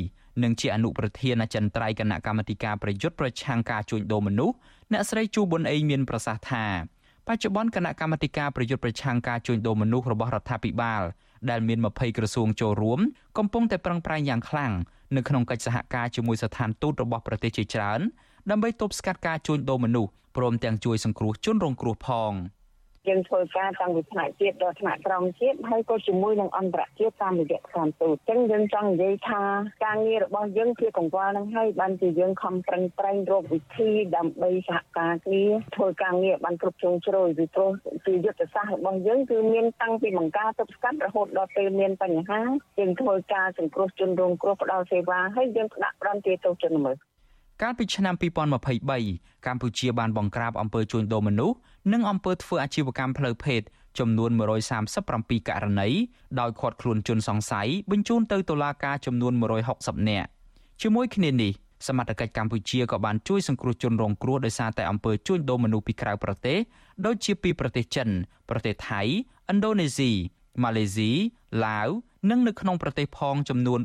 [0.44, 4.56] និងជាអនុប្រធានអចិន្ត្រៃយ៍គណៈកម្មាធិការប្រយុទ្ធប្រឆាំងការជួញដូរមនុស្ស
[4.92, 6.66] អ្នកស្រីជូប៊ុនអេងមានប្រសាសន៍ថា
[7.28, 11.04] បច្ចុប្បន្នគណៈកម្មាធិការប្រយុទ្ធប្រឆាំងការជួញដូរមនុស្សរបស់រដ្ឋាភិបាល
[11.50, 13.00] ដែលមាន20ក្រសួងចូលរួម
[13.38, 14.72] កំពុងតែប្រឹងប្រែងយ៉ាងខ្លាំង
[15.16, 18.00] នៅក្នុងកិច្ចសហការជាមួយស្ថានទូតរបស់ប្រទេសជាច្រើន
[18.50, 22.32] ដើម្បីទប់ស្កាត់ការជួញដូរមនុស្សព្រមទាំងជួយសង្គ្រោះជនរងគ្រោះផង។
[23.08, 29.42] យើងធ្វើការតាំងពីថ្នាក់ជាតិដល់ថ្នាក់ក្រោមជាតិហើយក៏ជាមួយនឹងអន្តរជាតិតាមរយៈខាងទូតអញ្ចឹងយើងចង់និយាយថា
[29.86, 35.44] ការងាររបស់យើងជាកង្វល់នឹងហើយបានជាយើងខំប្រឹងប្រែងរកវិធីដើម្បីសហការគ្នា
[35.76, 37.72] ធ្វើការងារបានគ្រប់ជ្រុងជ្រោយពីព្រោះ
[38.06, 42.42] ជាយុទ្ធសាស្ត្ររបស់យើងគឺមានតាំងពីបង្ការទប់ស្កាត់រហូតដល់ពេលមានបញ្ហា
[42.80, 46.98] យើងធ្វើការសង្គ្រោះជនរងគ្រោះផ្ដល់សេវាហើយយើងផ្ដាក់ប្រន្ទាទោសជនល្មើស
[47.62, 51.56] កាលពីឆ្នាំ2023កម្ពុជាបានបង្ក្រាបអំពើជួញដូរមនុស្ស
[51.92, 53.62] និងអំពើធ្វើអាជីវកម្មផ្លូវភេទ
[54.00, 54.32] ចំនួន
[54.90, 55.90] 137ករណី
[56.40, 59.34] ដោយឃាត់ខ្លួនជនសង្ស័យបញ្ជូនទៅតុលាការចំនួន
[59.72, 60.28] 160នាក់
[60.82, 61.52] ជាមួយគ្នានេះ
[61.88, 66.58] សមត្ថកិច្ចកម្ពុជាក៏បានជួយសង្គ្រោះជនរងគ្រោះដោយសារតែអំពើជួញដូរមនុស្សពីក្រៅប្រទេស
[67.06, 68.10] ដូចជាពីប្រទេសចិន
[68.50, 69.02] ប្រទេសថៃ
[69.52, 70.12] ឥណ្ឌូនេស៊ី
[70.64, 71.12] ម៉ាឡេស៊ី
[71.66, 71.90] ឡាវ
[72.30, 73.80] និងនៅក្នុងប្រទេសផងចំនួន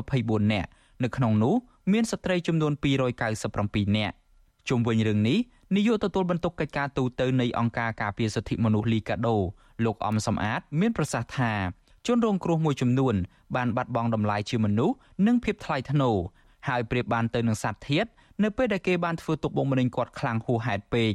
[0.00, 0.68] 424នាក់
[1.04, 1.54] នៅក្នុងនោះ
[1.92, 2.72] មានស្ត្រីចំនួន
[3.34, 4.14] 297នាក់
[4.68, 5.38] ជុំវិញរឿងនេះ
[5.76, 9.36] នាយកទទួលបន្ទុកកិច្ចការទូតទៅនៃអង្គការការពារសិទ្ធិមនុស្សលីកាដូ
[9.84, 11.52] លោកអំសំអាត មានប្រសាសន៍ថា
[12.06, 13.14] ជនរងគ្រោះមួយចំនួន
[13.56, 14.94] បានបាត់បង់តម្លៃជាមនុស្ស
[15.26, 16.16] និងភាពថ្លៃថ្នូរ
[16.68, 18.06] ហើយប្រៀបបានទៅនឹងសត្វធាត
[18.42, 21.12] នៅពេលដែលគេបានធ្វើទុកបុកម្នេញគាត់ខ្លាំងហួសហេតុពេក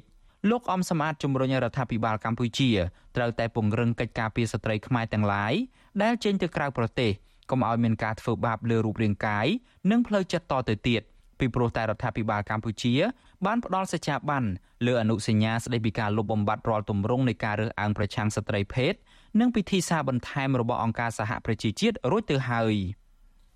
[0.50, 2.70] លោកអំសំអាតជំរុញរដ្ឋាភិបាលកម្ពុជា
[3.16, 5.54] ត្រូវតែពង្រឹងកិច្ចការពារស្ត្រីខ្មែរទាំងឡាយ
[6.04, 7.12] ដែលចេញទៅក្រៅប្រទេស
[7.50, 9.48] កុំឲ្យមានការធ្វើបាបលើរូបរាងកាយ
[9.92, 11.02] និងផ្លូវចិត្តតទៅទៀត
[11.42, 12.94] ពីព្រោះតែរដ្ឋាភិបាលកម្ពុជា
[13.46, 14.44] បានផ្ដល់សេចក្ដីបាន
[14.86, 18.94] លើអនុសញ្ញាស្ដីពីការលុបបំបាត់រាល់ទម្រង់នៃការរើសអើងប្រឆាំងស្ត្រីភេទ
[19.40, 22.76] និងពិធីសារបន្ថែមរបស់អង្គការសហប្រជាជាតិរួចទៅហើយ។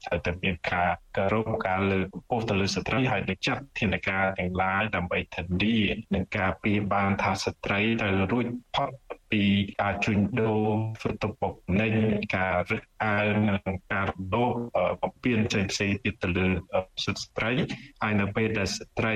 [0.06, 5.78] ត្រូវតែមានការគោរពការលើកកម្ពស់ទៅលើស្ត្រីហើយនឹងចាត់ធានាការទាំងឡាយដើម្បីធានា
[6.16, 8.90] នឹងការពីបានថាស្ត្រីត្រូវរួចផុត
[9.32, 9.44] ពី
[9.82, 10.68] ការជួញដូរ
[11.02, 11.94] ធ្វើទុកបុកម្នេញ
[12.36, 14.54] ការរឹតអើងនិងការរំលោភ
[15.02, 16.48] បំពានផ្សេងផ្សេងទៀតទៅលើ
[17.04, 17.52] សិទ្ធិស្ត្រី
[18.02, 19.16] ហើយនៅពេលដែលស្ត្រី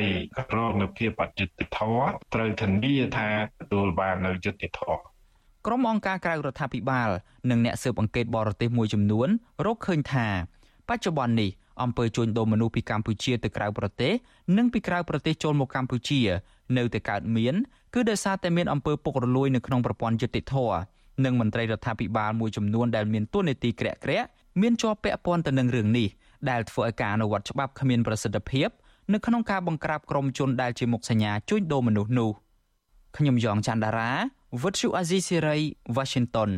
[0.56, 3.30] រងនៅភាពអយុត្តិធម៌ត្រូវធានាថា
[3.62, 5.00] ទទួលបាននៅយុត្តិធម៌
[5.68, 7.10] ក្រុមអង្គការក្រៅរដ្ឋាភិបាល
[7.50, 9.28] និងអ្នកស៊ើបអង្កេតបរទេសមួយចំនួន
[9.66, 10.28] រកឃើញថា
[10.90, 11.50] បច្ចុប្បន្ននេះ
[11.84, 14.14] អំពើជួញដូរមនុស្សពីកម្ពុជាទៅក្រៅប្រទេស
[14.58, 16.20] និងពីក្រៅប្រទេសចូលមកកម្ពុជា
[16.78, 17.56] នៅតែកើតមាន
[17.94, 20.56] គឺដោយសារតែមានអំពើពុករលួយនៅក្នុងប្រព័ន្ធយុតិធធ
[21.26, 24.28] និងមន្ត្រីរដ្ឋាភិបាលមួយចំនួនដែលមានទួនាទីក្រាក់ក្រាក់
[24.62, 26.08] មានជាប់ពាក់ព័ន្ធទៅនឹងរឿងនេះ
[26.50, 28.70] ដែលធ្វើឲ្យការអនុវត្តច្បាប់គ្មានប្រសិទ្ធភាព
[29.14, 32.32] នៅក្នុងការបង្ក្រាបក្រុមជនដែលជាមុខសញ្ញាជួញដូរមនុស្សនោះ
[33.18, 34.12] ខ្ញុំយ៉ងច័ន្ទដារា
[34.64, 35.58] វិទ្យុអាស៊ីសេរី
[35.98, 36.52] Washington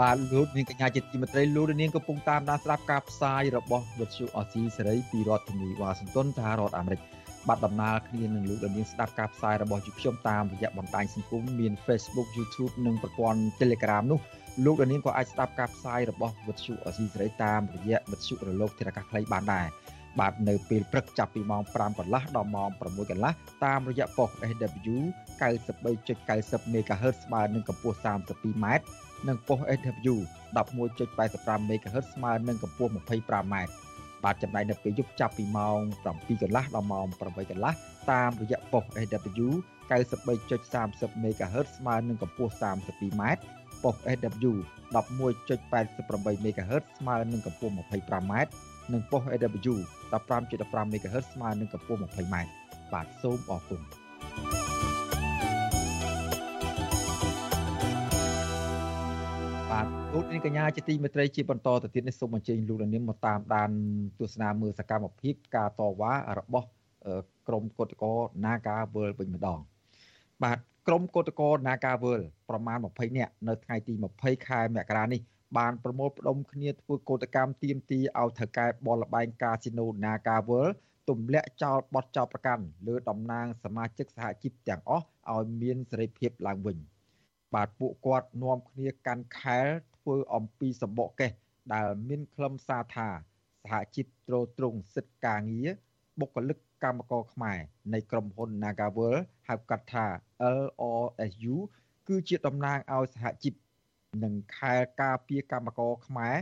[0.00, 7.00] បាទលោកនាងកញ្ញាជាទីមេត្រីលោកនាងកំពុងតាមដានស្ដាប់ការផ្សាយរបស់វិទ្យុអស៊ីសេរីពីរដ្ឋធានីវ៉ាស៊ីនតោនសហរដ្ឋអាមេរិក
[7.48, 14.20] បាទដំណើរគ្នានឹងលោកនាងស្ដាប់ការផ្សាយរបស់យើងខ្ញុំតាមរយៈបណ្ដាញសង្គមមាន Facebook YouTube និងប្រព័ន្ធ Telegram នោះ
[14.64, 19.66] លោកនាងក៏អាចស្ដាប់ការផ្សាយរបស់វិទ្យុអស៊ីសេរីតាមរយៈវិទ្យុរលកធារកាសខ្លីបានដែរ
[20.20, 23.32] បាទនៅពេលព្រឹកចាប់ពីម៉ោង5កន្លះដល់ម៉ោង6កន្លះ
[23.64, 24.96] តាមរយៈប៉ុស SW
[25.40, 28.66] 93.90 MHz ស្មើនឹងកម្ពស់ 32m
[29.28, 30.14] និងប៉ុស SW
[30.56, 33.54] 11.85 MHz ស្មើនឹងកម្ពស់ 25m
[34.24, 35.78] បាទចំណែកនៅពេលយប់ចាប់ពីម៉ោង
[36.10, 37.74] 7កន្លះដល់ម៉ោង8កន្លះ
[38.10, 39.48] តាមរយៈប៉ុស SW
[39.90, 43.22] 93.30 MHz ស្មើនឹងកម្ពស់ 32m
[43.82, 44.52] ប៉ុស SW
[44.94, 48.32] 11.88 MHz ស្មើនឹងកម្ពស់ 25m
[48.92, 49.74] និងប៉ុស AW
[50.12, 52.36] 15.15 MHz ស្មើនឹងកម្ពស់ 20m
[52.92, 53.80] បាទសូមអរគុណ
[59.74, 63.70] បាទលោកនាងកញ្ញាជាទីមេត្រីជាបន្តទៅទៀតនេះសូមអញ្ជើញលោកនាងមកតាមដាន
[64.20, 66.68] ទស្សនាមើលសកម្មភាពការតវ៉ារបស់
[67.48, 68.12] ក្រមគឧតកោ
[68.44, 69.60] Naga World វិញម្ដង
[70.42, 75.20] បាទក្រមគឧតកោ Naga World ប្រមាណ20នាក់នៅថ្ងៃទី20ខែមករានេះ
[75.58, 80.74] បានប្រមូលផ្ដុំគ្នាធ្វើកោតកម្មទាមទារឲ្យថៅកែបលលបែងកាស៊ីណូ Naga World
[81.08, 86.78] ទម្លាក់ចោលបទចោទប្រកាន់លើតំណាងសមាជិកសហជីពទាំងអស់ឲ្យមានសេរីភាពឡើងវិញ។
[87.54, 91.30] បាទពួកគាត់នាំគ្នាកាន់ខែលធ្វើអំពីសម្បកកេះ
[91.72, 93.08] ដែលមានខ្លឹមសារថា
[93.64, 95.68] សហជីពត្រួតត្រងសិទ្ធិការងារ
[96.20, 97.58] បុគ្គលិកកម្មករខ្មែរ
[97.92, 99.14] នៃក្រុមហ៊ុន Nagavel
[99.48, 100.06] ហៅកាត់ថា
[100.58, 101.54] LRSU
[102.08, 103.54] គឺជាតំណាងឲ្យសហជីព
[104.24, 106.36] និងខែលការពារកម្មករខ្មែរ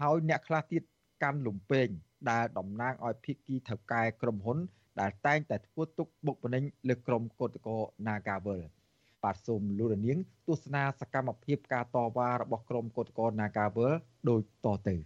[0.00, 0.82] ហើយអ្នកខ្លះទៀត
[1.22, 1.88] កាន់លំពេង
[2.30, 4.58] ដែលតំណាងឲ្យភិក្ខីថៅកែក្រុមហ៊ុន
[5.00, 7.74] ដែលតែងតែធ្វើទុកបុកម្នេញលើក្រុមកោតក្រ
[8.06, 8.60] Nagavel
[9.24, 10.18] បាទសូមលោករនាង
[10.48, 13.92] ទស្សនាសកម្មភាពការតវ៉ារបស់ក្រុមកោតក្រ Nagavel
[14.28, 14.96] ដូចតទៅ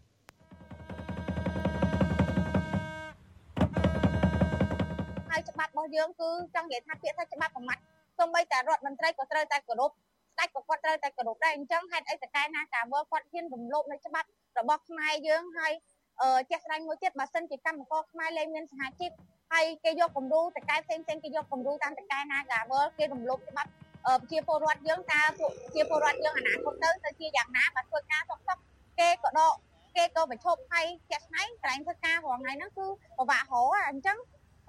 [5.29, 7.79] ហើយច្បាប់របស់យើងគឺចង់និយាយថាពាក្យថាច្បាប់ប្រមាថ
[8.19, 15.73] សូម្បីតែរដ្ឋមន្ត្រីក៏ត្រូវតែគោរពស្ដេចក៏គាត់ត្រូវតែគោរពដែរអញ្ចឹងហេតុអីតកែណាកាវើគាត់ហ៊ានរំលោភនៅច្បាប់របស់ខ្មែរយើងហើយ
[16.21, 19.11] អឺជាក់ស្ដែងមួយទៀតបើសិនជាកម្មករខ្មែរលែងមានសហជីព
[19.53, 23.88] ហើយគេយកគំរូតកែផ្សេងផ្សេងគេយកគំរូតាមតកែណាកាវើគេរំលោភច្បាប់ប្រ
[24.31, 28.59] ជាពលរដ្ឋយើងតើពួកប្រជាពលរដ្ឋយើងអនាគតទៅទៅជាយ៉ាងណាបើធ្វើការសុកសុក
[28.99, 29.55] គេក៏ដក
[29.97, 32.87] គេក៏ប្រឈប់ហើយជាក់ស្ដែងក្រែងធ្វើការរងថ្ងៃហ្នឹងគឺ
[33.19, 33.53] ពិបាករហ
[33.89, 34.19] អញ្ចឹង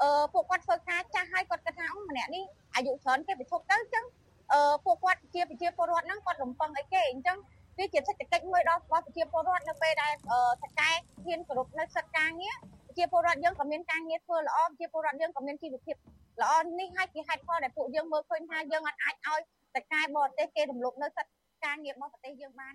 [0.01, 2.43] អឺពួកគាត់ធ្វើការចាស់ហើយគាត់គិតថាអូម្នាក់នេះ
[2.75, 4.05] អាយុច្រើនគេប្រឈប់ទៅអញ្ចឹង
[4.53, 7.37] អឺពួកគាត់ជាប្រជាពលរដ្ឋហ្នឹងគាត់រំពឹងអីគេអញ្ចឹង
[7.77, 10.13] វាជាសេដ្ឋកិច្ចមួយដល់របស់ប្រជាពលរដ្ឋនៅពេលដែល
[10.63, 10.89] តកែ
[11.25, 12.55] ហ៊ានគ្រប់នៅសិទ្ធិការងារ
[12.87, 15.95] ប្រជាពលរដ្ឋយើងក៏មានការងារធ្វើល្អប្រជាពលរដ្ឋយើងក៏មានជីវភាព
[16.41, 19.39] ល្អនេះហើយជាហេតុផលដែលពួកយើងមើលឃើញថាយើងអាចអាចឲ្យ
[19.75, 21.33] តកែបរទេសគេរំលោភនៅសិទ្ធិ
[21.65, 22.73] ការងាររបស់ប្រទេសយើងបាន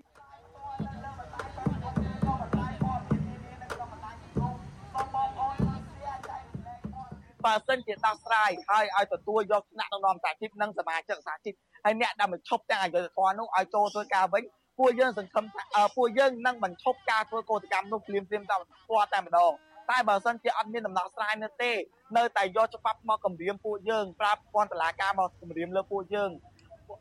[7.44, 11.54] បើសិនជាដោះស្រាយហើយឲ្យទទួលយកថ្នាក់ក្នុងនាមសហជីពនិងសមាជិកសហជីព
[11.84, 14.42] ហើយអ្នកដែលមិនឈប់ទាំងអយុធធម៌នោះឲ្យចូលធ្វើការវិញ
[14.78, 19.52] ពួកយើងសង្ឃឹមថាពួកយើងនឹងមិនឈប់ការធ្វើកោតកម្មនោះព្រាមព្រាមតាមគាត់តែម្ដង
[19.90, 21.72] តែបើសិនជាអត់មានដំណោះស្រាយនៅទេ
[22.16, 26.30] នៅតែយកច្បាប់មកគម្រាមពួកយើងប្រាប់ព័ន្ធតុលាការមកគម្រាមលើពួកយើង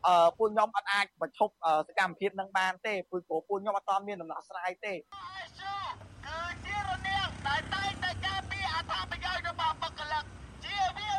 [0.06, 1.52] អឺពួកខ្ញុំអត់អាចបញ្ឈប់
[1.88, 10.24] សកម្មភាពនឹងបានទេព្រោះពួកខ្ញុំអត់តមានដំណោះស្រាយទេគឺជារនាងដែលតែងតែការពារអត្ថប្រយោជន៍របស់បុគ្គលិក
[10.64, 11.13] ជាវា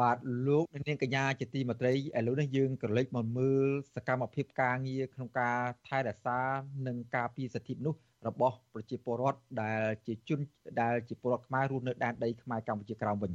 [0.00, 6.38] បាទលោកនាងកញ្ញាជាទីមេត្រីឥឡូវនេះយើងក៏លេចមកមើលសកម្មភាពការងារក្នុងការថែរក្សា
[6.86, 10.40] និងការពារសិទ្ធិមនុស្សរបស់ប្រជាពលរដ្ឋដែលជាជន
[10.80, 13.32] ដែលជាពលរដ្ឋខ្មែររស់នៅដែនដីខ្មែរកម្ពុជាក្រោមវិញ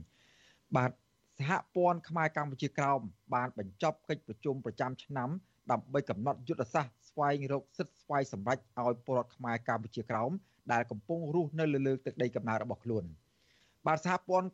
[0.76, 0.92] បាទ
[1.40, 3.00] សហព័ន្ធខ្មែរកម្ពុជាក្រោម
[3.36, 5.30] បានបញ្ចប់កិច្ចប្រជុំប្រចាំឆ្នាំ
[5.72, 10.32] ដើម្បីកំណត់យុទ្ធសាស្ត្រស្វែងរកសិទ្ធិស្វ័យសម្រេចឲ្យពលរដ្ឋខ្មែរកម្ពុជាក្រោម
[10.72, 13.04] ដែលកំពុងរស់នៅលើលើទឹកដីកំណើតរបស់ខ្លួន
[13.88, 14.50] បាទសហព័ន្ធ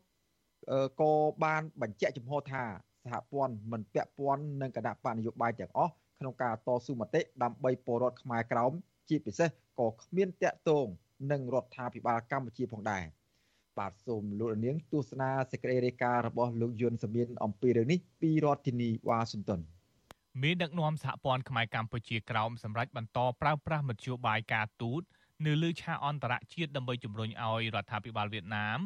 [1.00, 1.12] ក៏
[1.44, 2.64] បានបញ្ជាក់ចំហថា
[3.04, 8.72] សហព័ន្ធមិនពាក់ព័ន្ធនឹងគណៈបកនយោបាយទាំងអស់ក្នុងការតស៊ូមតិដើម្បីពលរដ្ឋខ្មែរក្រោម
[9.08, 9.48] ជាពិសេស
[9.80, 10.86] ក៏គ្មានតាក់ទង
[11.30, 13.04] នឹងរដ្ឋាភិបាលកម្ពុជាផងដែរ
[13.78, 19.60] បាទសូមលោកនាងទស្សនាសេចក្តីរាយការណ៍របស់លោកយុនសមៀនអំពីរឿងនេះពីរដ្ឋធានីវ៉ាស៊ីនតោន
[20.42, 25.02] មានដឹកនាំសហព័ន្ធខ្មែរកម្ពុជាក្រោមសម្រាប់បន្តប្រើប្រាស់មធ្យោបាយការទូត
[25.46, 28.78] នៅលើឆាកអន្តរជាតិដើម្បីជំរុញឲ្យរដ្ឋាភិបាលវៀតណាម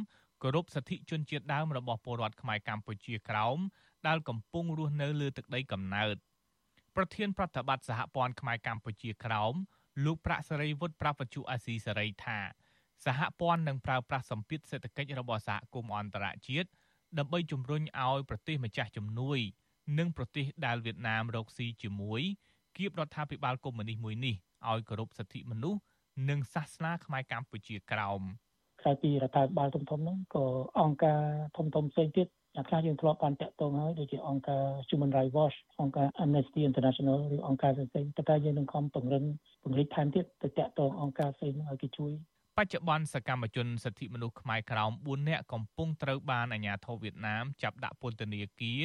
[0.42, 3.58] គោរពសិទ្ធិជនជាតិដើមរបស់ពលរដ្ឋខ្មែរកម្ពុជាក្រោម
[4.06, 6.16] ដែលកំពុងរស់នៅលើទឹកដីកំណើត
[6.96, 9.54] ប្រធានប្រតិបត្តិសហព័ន្ធខ្មែរកម្ពុជាក្រោម
[10.04, 12.38] លោកប្រាក់សេរីវុឌ្ឍប្រាប់វិទ្យុអាស៊ីសេរីថា
[13.04, 16.68] សហព័ន្ធនឹងប្រើប្រាស់សម្ពាធសេដ្ឋកិច្ចរបស់សហគមន៍អន្តរជាតិ
[17.18, 19.38] ដើម្បីជំរុញឲ្យប្រទេសម្ចាស់ជំនួយ
[19.98, 22.22] និងប្រទេសដែលវៀតណាមរកស៊ីជាមួយ
[22.76, 24.34] គៀបរដ្ឋាភិបាលកុម្មុយនីសមួយនេះ
[24.70, 25.80] ឲ្យគោរពសិទ្ធិមនុស្ស
[26.28, 28.22] និងសាសនាខ្មែរកម្ពុជាក្រោម។
[28.80, 30.44] ក្រៅពីរដ្ឋាភិបាលធំៗហ្នឹងក៏
[30.80, 31.20] អង្គការ
[31.56, 39.24] ធំៗផ្សេងទៀតអ្នកខ្លះយើងធ្លាប់បានតាក់ទងហើយដូចជាអង្គការ Human Rights Watch អង្គការ Amnesty International ឬអង្គការផ្សេងៗតែយើងនឹងខំពង្រឹង
[39.62, 42.12] ពង្រីកថែមទៀតទៅតាក់ទងអង្គការផ្សេងឲ្យគេជួយ
[42.58, 48.82] បច្ចុប្បន្នសកម្មជនសិទ្ធិមនុស្សខ្មែរក្រោម4នាក់កំពុងត្រូវបានអាជ្ញាធរវៀតណាមចាប់ដាក់ពន្ធនាគារ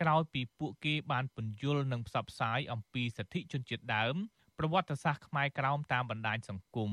[0.00, 4.14] ក្រោយពីពួកគេបានពន្យល់និងផ្សព្វផ្សាយអំពីសិទ្ធិជនជាតិដើម
[4.58, 6.92] ប្រវត្តិសាស្ត្រខ្មែរក្រោមតាមបណ្ដាញសង្គម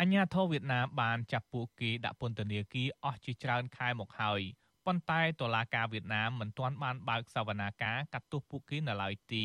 [0.00, 4.40] អញ្ញាធិវៀតណាមបានចាប់ពួកគេដាក់ពន្ធនាគារអស់ជាច្រើនខែមកហើយ
[4.86, 9.44] ប៉ុន្តែតុលាការវៀតណាមមិនទាន់បានបើកសវនាការកាត់ទោសពួកគេនៅឡើយទេ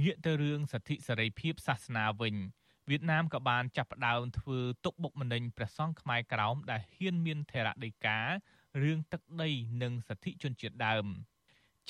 [0.00, 2.34] ងាកទៅរឿងសិទ្ធិសេរីភាពសាសនាវិញ
[2.90, 8.18] វៀតណាមក៏បានចាប់ផ្ដើមធ្វើទុកបុកម្នេញព្រះសង្ឃខ្មែរក្រោមដែលហ៊ានមានថេរដីកា
[8.82, 9.50] រឿងទឹកដី
[9.82, 11.06] និងសិទ្ធិជនជាតិដើម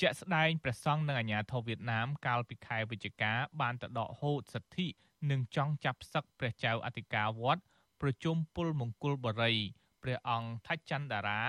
[0.01, 4.87] ជាក់ស្ដែងព្រះសង្ឃនិងអាជ្ញាធរវៀតណាមកាលពីខែវិច្ឆិកាបានទៅដកហូតសិទ្ធិ
[5.31, 7.63] និងចង់ចាប់សឹកព្រះចៅអធិការវត្ត
[8.01, 9.57] ប្រជុំពលមង្គលបរិយ
[10.03, 11.41] ព្រះអង្គថាច់ច័ន្ទតារា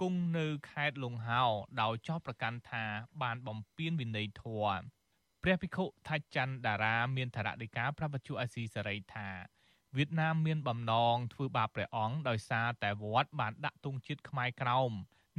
[0.00, 1.42] គង់នៅខេត្តលង្ហោ
[1.80, 2.84] ដោយចោទប្រកាន់ថា
[3.22, 4.82] បានបំពានវិន័យធម៌
[5.42, 9.28] ព្រះភិក្ខុថាច់ច័ន្ទតារាមានធរណីកាប្រពន្ធអាស៊ីសេរីថា
[9.96, 14.92] វៀតណាមមានបំណងធ្វើបាបព្រះអង្គដោយសារតែវត្តបានដាក់ទង់ជាតិខ្មែរក្រោម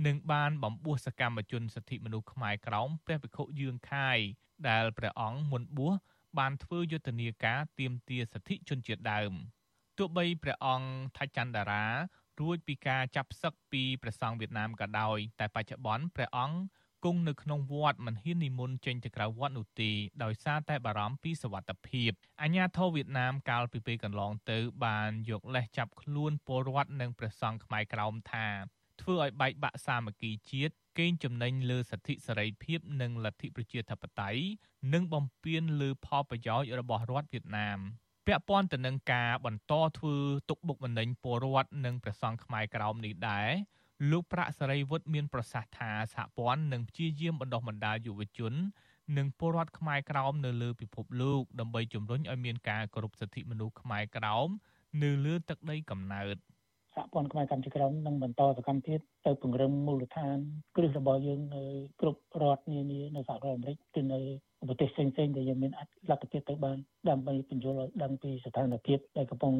[0.05, 4.19] និងបានបំពោះសកម្មជនសិទ្ធិមនុស្សខ្មែរក្រោមព្រះភិក្ខុយឿងខាយ
[4.69, 5.93] ដែលព្រះអង្គមុនបួស
[6.39, 9.33] បានធ្វើយុទ្ធនាការទាមទារសិទ្ធិជនជាតិដើម។
[10.03, 10.87] ទោះបីព្រះអង្គ
[11.17, 11.85] ថាច់ច័ន្ទតារា
[12.41, 16.57] រួចពីការចាប់សឹកពីព្រះសង្ឃវៀតណាមក៏ដោយ តែបច្ចុប្បន្នព្រះអង្គ
[17.05, 19.91] គង់នៅក្នុងវត្តមិនហ៊ាននិមន្តចេញទៅក្រៅវត្តនោះទេ
[20.23, 28.47] ដោយសារតែបារម្ភពីសវត្ថិភាពអាញាធរវៀតណាមកាលពីពេលកន្លងទៅបានយកលេសចាប់ខ្លួនពលរដ្ឋនិងព្រះសង្ឃខ្មែរក្រោមថា
[29.01, 34.41] ធ្វើឲ្យបែកបាក់សាមគ្គីជាតិកេងចំណេញលើសិទ្ធិសេរីភាពនិងលទ្ធិប្រជាធិបតេយ្យ
[34.93, 37.79] និងបំពានលើផលប្រយោជន៍របស់រដ្ឋវៀតណាម។
[38.27, 40.15] ពាក់ព័ន្ធទៅនឹងការបន្តធ្វើ
[40.49, 43.49] ទុកបុកម្នេញពលរដ្ឋនិងព្រះសង្ឃខ្មែរក្រោមនេះដែរ
[44.11, 48.53] លោកប្រាក់សេរីវុឌ្ឍមានប្រសាសន៍ថាសហព័ន្ធនឹងព្យាយាមបណ្ដុះបណ្ដាលយុវជន
[49.17, 54.47] និងពលរដ្ឋខ្មែរក្រោមនៅលើពិភពលោកដើម្បីជំរុញឲ្យមានការគោរពសិទ្ធិមនុស្សខ្មែរក្រោម
[55.03, 56.37] នៅលើទឹកដីកំណើត
[56.95, 60.37] សហព័ន្ធខ្មែរកម្ពុជាក្រោមនឹងបន្តសកម្មភាពទៅពង្រឹងមូលដ្ឋាន
[60.77, 61.63] គ្រឹះរបស់យើងនៅ
[62.01, 64.19] គ្រប់រដ្ឋនានានៅសហរដ្ឋអាមេរិកគឺនៅ
[64.69, 65.71] ប្រទេសផ្សេងៗដែលយើងមាន
[66.09, 66.77] លទ្ធភាពទៅបាន
[67.09, 69.53] ដើម្បីពន្យល់ឲ្យដឹងពីស្ថានភាពដែលកំពុង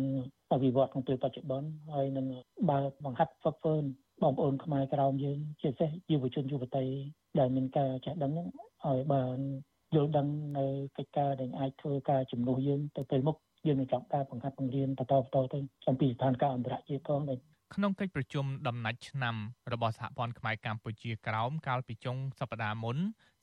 [0.52, 2.26] អភិវឌ្ឍក្នុងពេលបច្ចុប្បន្នហើយនឹង
[2.70, 3.84] បើបង្ហាត់ហ្វឹកហ្វឺន
[4.24, 6.86] បងប្អូនខ្មែរក្រោមយើងជាពិសេសយុវជនយុវតី
[7.40, 8.48] ដែលមានការចេះដឹងហ្នឹង
[8.86, 9.38] ឲ្យបាន
[9.96, 10.28] យល់ដឹង
[10.58, 10.66] នៅ
[10.98, 13.38] កិច្ចការដែលអាចធ្វើការជំនួសយើងទៅពេលមុខ
[13.68, 17.40] យើងនឹងចាប់ការបង្ហាត់បង្រៀនបន្តបន្តទៅអំពីស្ថានភាពអន្តរជាតិផងដែល
[17.76, 19.36] ក្នុងកិច្ចប្រជុំដំណាច់ឆ្នាំ
[19.74, 22.98] របស់សហព័ន្ធខ្មែរកម្ពុជាក្រោមកាលពីចុងសប្តាហ៍មុន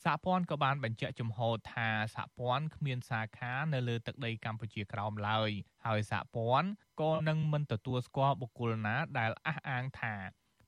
[0.05, 5.51] សហព័ន្ធក៏បានបញ្ជាក់ជំហរថាសហព័ន្ធគ្មានសាខានៅលើទឹកដីកម្ពុជាក្រោមឡើយ
[5.87, 6.69] ហើយសហព័ន្ធ
[7.01, 10.15] ក៏នឹងមិនទទួលស្គាល់បុគ្គលណាដែលអះអាងថា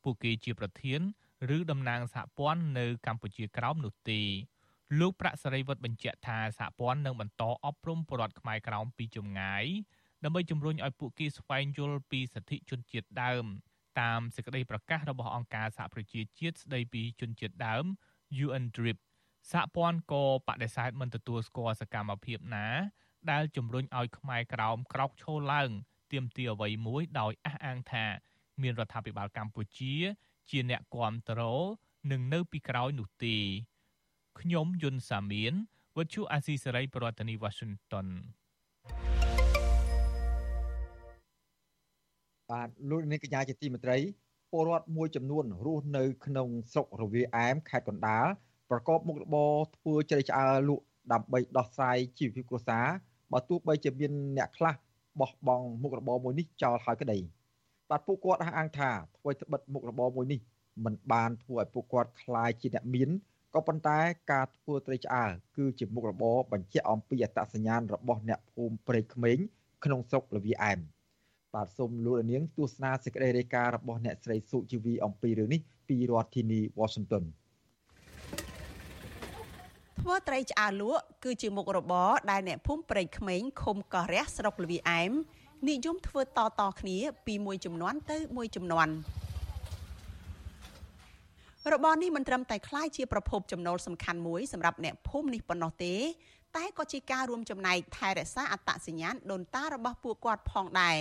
[0.02, 1.00] ពួកគេជាប្រធាន
[1.56, 4.22] ឬតំណាងសហព័ន្ធនៅកម្ពុជាក្រោមនោះទេ
[5.00, 9.64] លោកប្រាក់សេរីវុឌ្ឍបញ្ជាក់ថាសហព័ន្ធនឹងបន្តអប់រំពលរដ្ឋខ្មែរក្រោមពីចម្ងាយ
[10.24, 13.44] ដើម្បីជំរុញឲ្យពួកគេស្វែងយល់ពីសិទ្ធិជនជាតិដើម
[14.00, 17.84] តាមសេចក្តីប្រកាសរបស់អង្គការសហប្រជាជាតិស្តីពីជនជាតិដើម
[18.44, 18.98] UNDRIP
[19.52, 22.66] សហព័ន្ធក៏បដិសេធមិនទទួលស្គាល់សកម្មភាពណា
[23.30, 25.70] ដែលជំរុញឲ្យខ្មែរក្រោមក្រោកឈរឡើង
[26.12, 28.04] ទាមទារអ្វីមួយដោយអះអាងថា
[28.62, 29.94] មានរដ្ឋាភិបាលកម្ពុជា
[30.50, 31.40] ជាអ្នកគាំទ្រ
[32.10, 33.36] នឹងនៅពីក្រោយនោះទេ
[34.40, 35.52] ខ្ញុំយុនសាមៀន
[35.96, 38.08] វិទ្យុអាស៊ីសេរីប្រធានាធិបតី Washington
[42.51, 43.97] បាទលោកនាងកញ្ញាជាទីមេត្រី
[44.51, 48.25] ពលរដ្ឋមួយចំនួនរស់នៅក្នុងស្រុករវាអែមខេត្តកណ្ដាល
[48.69, 50.83] ប្រកបមុខរបរធ្វើជ្រៃឆ្អើរលក់
[51.13, 52.85] ដើម្បីដោះស្រាយជីវភាពគ្រួសារ
[53.31, 54.73] បើទោះបីជាមានអ្នកខ្លះ
[55.19, 57.17] បោះបង់មុខរបរមួយនេះចោលហើយក្តី
[57.89, 60.39] បាទពួកគាត់អះអាងថាធ្វើត្បិតមុខរបរមួយនេះ
[60.83, 63.09] มันបានធ្វើឲ្យពួកគាត់คลายជាអ្នកមាន
[63.53, 63.99] ក៏ប៉ុន្តែ
[64.31, 69.37] ការធ្វើត្រីឆ្អើរគឺជាមុខរបរបញ្ជាក់អំពីអត្តសញ្ញាណរបស់អ្នកភូមិព្រៃក្មេង
[69.83, 70.79] ក្នុងស្រុកលវីអែម
[71.55, 77.23] បាទសូមលោកនាងទស្សនាសេចក្តីរាយការណ៍របស់អ្នកស្រីសុជីវីអំពីរឿងនេះពីរដ្ឋធានី Washington
[79.99, 85.11] ធ្វើត្រីឆ្អើរលក់គឺជាមុខរបរដែលអ្នកភូមិព្រៃក្មេងឃុំកោះរះស្រុកលវីអែម
[85.69, 88.87] និយមធ្វើតតគ្នាពីមួយចំនួនទៅមួយចំនួន
[91.73, 95.95] របរនេះមិនត្រឹមតែคล้ายជាប្រភពចំណូលសំខាន់មួយសម្រាប់អ្នកភូមិនេះប៉ុណ្ណោះទេ
[96.55, 100.97] តែក៏ជាការរួមចំណែកថែរក្សាអត្តសញ្ញាណដូនតារបស់ពួកគាត់ផងដែរ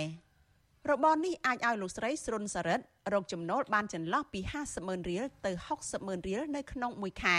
[0.90, 2.80] របរនេះអាចឲ្យលោកស្រីស្រុនសារិត
[3.12, 7.38] រកចំណូលបានចន្លោះពី50ម៉ឺនរៀលទៅ60ម៉ឺនរៀលនៅក្នុងមួយខែ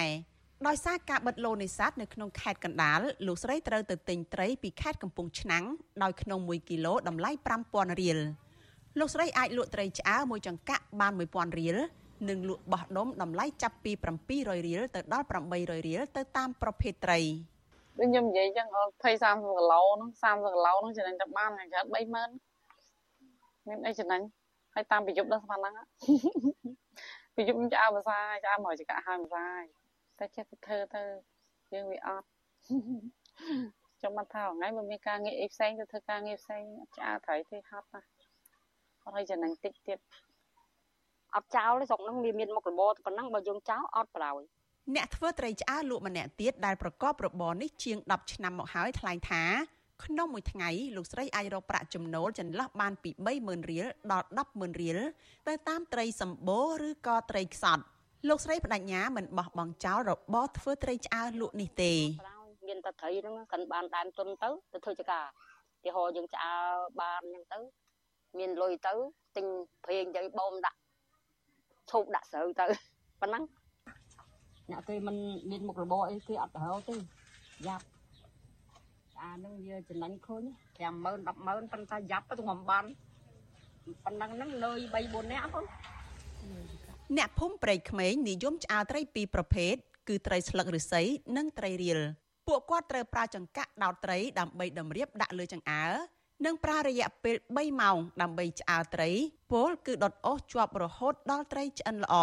[0.68, 5.66] ដោយសារការបិទឡូនេសាទនៅក្នុងខេត្តកណ្ដាលលោកស្រីត្រូវទៅទិញត្រីពីខេត្តកំពង់ឆ្នាំង
[6.04, 7.32] ដោយក្នុង1គីឡូតម្លៃ
[7.66, 8.20] 5000រៀល
[9.00, 11.78] លោកស្រីអាចលក់ត្រីឆ្អើមួយចង្កាក់បាន1000រៀល
[12.30, 13.92] និងលក់បោះដុំតម្លៃចាប់ពី
[14.30, 17.20] 700រៀលទៅដល់800រៀលទៅតាមប្រភេទត្រី
[18.00, 22.53] ដូចខ្ញុំនិយាយចឹង20 30គីឡូហ្នឹង30គីឡូហ្នឹងចំណេញតែបានតែកើត30000
[23.68, 24.22] មានអីចំណេញ
[24.74, 25.74] ហើយតាមប្រយុទ្ធដល់ស្ប៉ុណ្ណឹង
[27.36, 29.46] ប្រយុទ្ធខ្ញុំឆ្អើភាសាឆ្អើមកចកាហើយភាសា
[30.20, 31.04] តែចេះទៅធ្វើទៅ
[31.74, 32.28] យើងវាអត់
[34.02, 36.64] ចាំមកថាថ្ងៃបើមានការងារអីផ្សេងទៅធ្វើការងារផ្សេង
[36.96, 38.10] ឆ្អើត្រីទេហត់ណាស់
[39.04, 40.00] អត់ឲ្យចំណេញតិចទៀត
[41.36, 44.48] អត់ចោលទេស្រុកហ្នឹងវាមានមុខរបរប៉ុណ្ណឹងបើយើងចោលអត់ប្រយោជន៍
[44.96, 49.44] អ្នកធ្វើត្រីឆ្អើលក់ម្នាក់ទៀតដែលប្រកបរបរនេះជាង10ឆ្នាំមកហើយថ្លែងថា
[50.04, 55.00] ក្នុងមួយថ្ងៃលោកស្រីអាចរកប្រាក់ចំណូលចន្លោះបានពី30000រៀលដល់100,000រៀល
[55.48, 57.84] ទៅតាមត្រីសម្បូរឬក៏ត្រីខ្សត់
[58.30, 61.94] លោកស្រីបដញ្ញាមិនបោះបង់ចោលរបរធ្វើត្រីឆ្អើលក់នេះទេ
[62.68, 65.24] មានតែត្រីហ្នឹងកាន់បានដើមទុនទៅទៅធ្វើចការ
[65.84, 66.54] ទីហោយើងឆ្អើ
[67.02, 67.84] បានអញ្ចឹងទៅ
[68.40, 68.94] មានលុយទៅ
[69.36, 69.46] ទិញ
[69.84, 70.80] ព្រៀងទៅបូមដាក់
[71.92, 72.66] ឈប់ដាក់ស្រូវទៅ
[73.22, 73.44] ប៉ុណ្ណឹង
[74.72, 75.16] អ្នកគេមិន
[75.52, 76.96] មានមុខរបរអីគេអត់ទៅទេ
[77.68, 77.86] យ៉ាប់
[79.24, 80.44] អានឹងវាចំណេញឃើញ
[80.80, 82.86] 50000 100000ប៉ុន្តែយ៉ាប់ទៅខ្ញុំបាន
[84.06, 85.66] ប៉ុណ្ណឹងហ្នឹងលុយ3 4នាក់បង
[87.18, 89.74] អ្នកភូមិព្រៃក្មេងនិយមឆ្អើត្រីពីរប្រភេទ
[90.08, 91.02] គឺត្រីស្លឹកឫស្សី
[91.38, 92.00] និងត្រីរៀល
[92.48, 95.86] ពួកគាត់ត្រូវប្រើចង្កាក់ដោតត្រីដើម្បីតម្រៀបដាក់លើចង្អើ
[96.46, 99.10] និងប្រើរយៈពេល3ម៉ោងដើម្បីឆ្អើរត្រី
[99.52, 102.16] ពលគឺដុតអុសជាប់រហូតដល់ត្រីឆ្អិនល្អ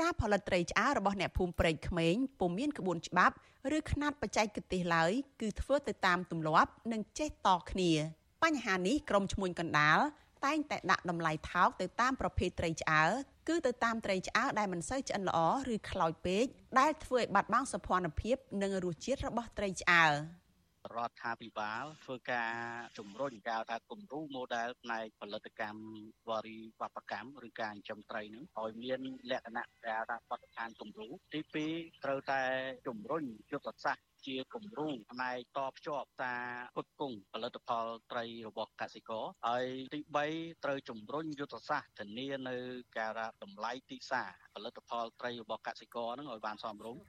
[0.00, 3.34] ការផលិតត្រីឆ្អើររបស់អ្នកភូមិព្រែកក្មេងពុំមានក្បួនច្បាប់
[3.76, 7.90] ឬຂ្នាតបច្ចេកទេសឡើយគឺធ្វើទៅតាមទម្លាប់និងចេះតគ្នា
[8.42, 9.98] បញ្ហានេះក្រុមឈ្មួញកណ្ដាល
[10.46, 13.10] តែងតែដាក់តម្លៃថោកទៅតាមប្រភេទត្រីឆ្អើរ
[13.48, 15.40] គឺទៅតាមត្រីឆ្អើរដែលមិនសូវឆ្អិនល្អ
[15.74, 16.44] ឬខ្លោចពេក
[16.80, 20.12] ដែលធ្វើឲ្យបាត់បង់សោភ័ណភាពនិងរសជាតិរបស់ត្រីឆ្អើរ
[20.96, 22.52] រដ្ឋាភិបាលធ្វើការ
[22.98, 25.82] ជំរុញការថាគំរូ model ផ្នែកផលិតកម្ម
[26.28, 31.40] វរីវប្បកម្មឬការចិញ្ចឹមត្រីនឹងឲ្យមានលក្ខណៈដែលថាបទដ្ឋានគំរូទី
[31.72, 32.42] 2ត្រូវតែ
[32.86, 40.00] ជំរុញយុទ្ធសាស្ត្រជាគំរូផ្នែកតភ្ជាប់ការផ្គត់ផ្គង់ផលិតផលត្រីរបស់កសិករហើយទី
[40.32, 42.56] 3ត្រូវជំរុញយុទ្ធសាស្ត្រធានានៅ
[42.98, 47.02] ការតម្លៃទីផ្សារផលិតផលត្រីរបស់កសិករនឹងឲ្យបានសមរម្យ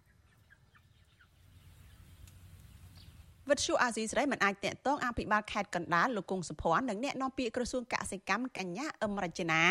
[3.50, 9.62] វិទ្យុអាស៊ីសេរីមិនអាចតាក់ទងអភិបាលខេត្តកណ្ដាលលោកគង់សុភ័ណ្ឌនិងអ្នកនាំពាក្យក្រសួងកសិកម្មកញ្ញាអឹមរចនា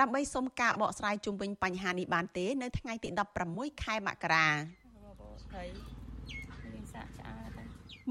[0.00, 3.08] ដើម្បីសុំការបកស្រាយជុំវិញបញ្ហានេះបានទេនៅថ្ងៃទី
[3.46, 4.48] 16ខែមករា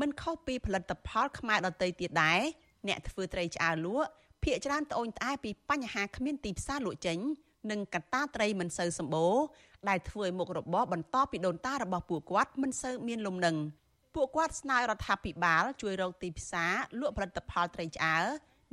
[0.02, 2.42] មិនខុសពីផលិតផលខ្មែរដទៃទៀតដែរ
[2.88, 4.08] អ្នកធ្វើត្រីឆ្អើរលក់
[4.44, 7.18] ភ្នាក់ច្រើនត្អូញត្អែពីបញ្ហាគ្មានទីផ្សារលក់ចេញ
[7.72, 9.36] និងកត្តាត្រីមិនសូវសម្បូរ
[9.90, 13.58] ដែលធ្វើឲ្យមុខរបរបន្តពីដូនតារបស់ពួកគាត់មិនសូវមានលំនឹង
[14.16, 18.26] ពួកគាត់ស្នើរដ្ឋាភិបាល ជួយរកទីផ្សារលក់ផលិតផលត្រីឆ្អើរ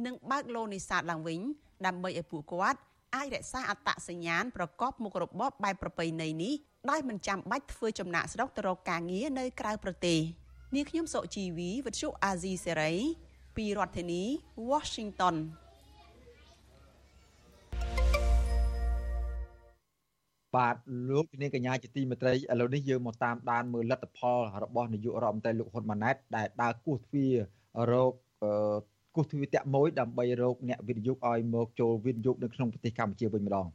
[0.07, 1.41] និងបើកឡូនេសាទឡើងវិញ
[1.87, 2.79] ដើម្បីឲ្យពួកគាត់
[3.15, 6.55] អាចរក្សាអត្តសញ្ញាណប្រកបមុខរបរបែបប្រពៃណីនេះ
[6.91, 10.19] ដោយមិនចាំបាច់ធ្វើចំណាក់ស្រុកទៅរកការងារនៅក្រៅប្រទេស
[10.75, 12.93] នាងខ្ញុំសុជីវីវិទ្យុអាស៊ីសេរី
[13.57, 14.23] ពីរដ្ឋធានី
[14.71, 15.37] Washington
[20.57, 20.77] បាទ
[21.11, 27.35] លោកនាងកញ្ញាជាទីមេត្រីឥឡូវនេះយើងមកតាមដានមើលលទ្ធផលរបស់នាយករដ្ឋមន្ត្រីលោកហ៊ុនម៉ាណែតដែលដើរគោះទ្វារ
[27.93, 28.13] រក
[29.15, 33.67] គោះទ្វារតាក់មួយដើម្បីរកអ្នកវិនិយោគឲ្យមកចូលវិនិយោគនៅក្នុងប្រទេសកម្ពុជាវិញម្ដង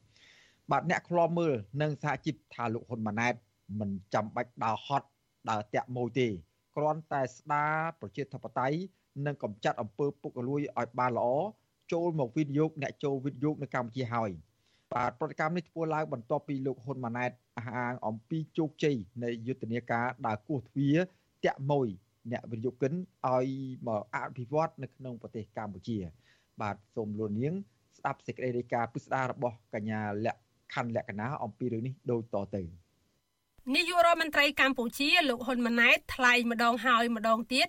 [0.71, 3.33] បាទអ្នកខ្លាំមើលនិងសហជីពថាលោកហ៊ុនម៉ាណែត
[3.79, 5.07] មិនចាំបាច់ដើរហត់
[5.49, 6.27] ដើរតាក់មួយទេ
[6.75, 8.77] គ្រាន់តែស្ដារប្រជាធិបតេយ្យ
[9.25, 11.29] និងកម្ចាត់អំពើពុករលួយឲ្យបានល្អ
[11.93, 14.31] ចូលមកវិនិយោគអ្នកចូលវិនិយោគនៅកម្ពុជាហើយ
[14.93, 20.97] បាទប្រតិកម្មនេះធ្វើឡើងបន្ទាប់ពីលោកហ៊ុនម៉ាណែតអះអាងអំពីជោគជ័យនៃយុទ្ធនាការដើរគោះទ្វារ
[21.45, 21.87] តាក់មួយ
[22.31, 22.93] អ្នកវិនិយោគិន
[23.27, 23.47] ឲ្យ
[23.87, 25.97] មកអភិវឌ្ឍនៅក្នុងប្រទេសកម្ពុជា
[26.61, 27.53] បាទសូមលោកនាង
[27.97, 30.39] ស្ដាប់សេចក្តីរាយការណ៍ពិស្ដាររបស់កញ្ញាលក្ខ
[30.73, 32.61] ខណ្ឌលក្ខណៈអំពីរឿងនេះដូចតទៅ
[33.75, 37.67] នាយករដ្ឋមន្ត្រីកម្ពុជាលោកហ៊ុនម៉ាណែតថ្លែងម្ដងហើយម្ដងទៀត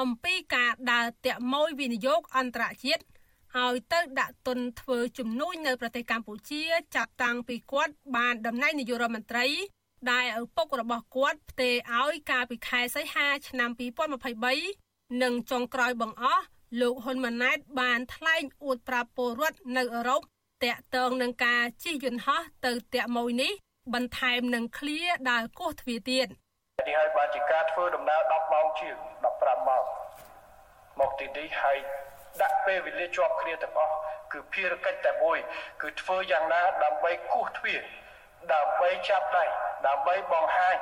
[0.00, 3.02] អំពីការដើរតាក់ម៉ួយវិនិយោគអន្តរជាតិ
[3.58, 6.62] ឲ្យទៅដាក់ទុនធ្វើជំនួយនៅប្រទេសកម្ពុជា
[6.96, 9.46] ចាប់តាំងពីគាត់បានតំណែងនាយករដ្ឋមន្ត្រី
[10.12, 13.70] ដែលឪពុករបស់គាត់ផ្ទេរឲ្យកាលពីខែសីហាឆ្នាំ
[14.46, 16.44] 2023និងចុងក្រោយបង្អស់
[16.80, 20.20] លោកហ៊ុនម៉ាណែតបានថ្លែងអួតប្រាប់ពលរដ្ឋនៅអឺរ៉ុប
[20.64, 23.52] តាក់ទងនឹងការជិះយន្តហោះទៅតាក់ម៉ួយនេះ
[23.94, 26.26] បន្ថែមនឹងឃ្លាដើរគោះទ្វារទៀត
[26.88, 28.96] នេះហើយបានជាការធ្វើដំណើរ10ម៉ោងជាង
[29.32, 29.84] 15ម៉ោង
[31.00, 31.78] មកទីនេះហើយ
[32.42, 33.96] ដាក់ពេលវេលាជាប់គ្នាទាំងអស់
[34.32, 35.38] គឺភារកិច្ចតែមួយ
[35.82, 37.80] គឺធ្វើយ៉ាងណាដើម្បីគោះទ្វារ
[38.54, 39.44] ដើម្បីចាប់ដៃ
[39.86, 40.76] ដើម្បីបង្ហាញ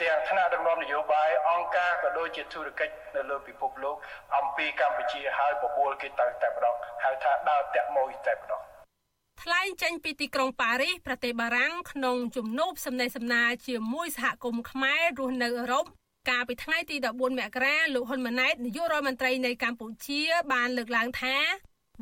[0.00, 3.96] ទាំងថ្នាក់ដឹកនាំនយោបាយអង្គការក៏ដូចជាធុរកិច្ចនៅលើពិភពលោក
[4.36, 8.62] អំពីកម្ពុជាហើយបបួលគេទៅតែម្ដងហៅថាដើរតាក់ម៉ួយតែម្ដង
[9.42, 15.84] ថ្លែងចេញពីទីក្រុងប៉ារីសប្រទេសបារាំងក្នុងជំនួបសំណេះសំណាលជាមួយសហគមន៍ខ្មែររស់នៅអឺរ៉ុប
[16.28, 20.22] កាលពីថ្ងៃទី14មករាលោកហ៊ុនម៉ាណែតនាយករដ្ឋមន្ត្រីនៃកម្ពុជា
[20.52, 21.36] បានលើកឡើងថា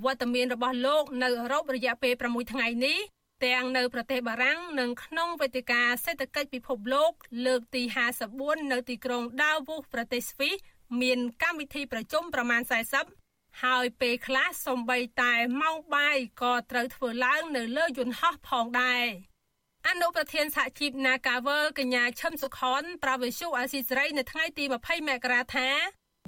[0.04, 2.98] វត្តមានរបស់លោកនៅអឺរ៉ុបរយៈពេល6ថ្ងៃនេះ
[3.44, 7.12] ទាំងនៅប្រទេសបារាំងនិងក្នុងវេទិកាសេដ្ឋកិច្ចពិភពលោក
[7.46, 7.82] លើកទី
[8.26, 10.56] 54នៅទីក្រុង Davos ប្រទេសស្វីស
[11.02, 12.62] មានកម្មវិធីប្រជុំប្រមាណ
[13.12, 19.04] 40ហើយពេលខ្លះសំបីតែម៉ោងបាយក៏ត្រូវធ្វើឡើងនៅលើយន្តហោះផងដែរ
[19.88, 25.68] អនុប្រធានសហជីព Nagavel កញ្ញាឈឹមសុខនប្រាវិសុអាស៊ីសេរីនៅថ្ងៃទី20មករាថា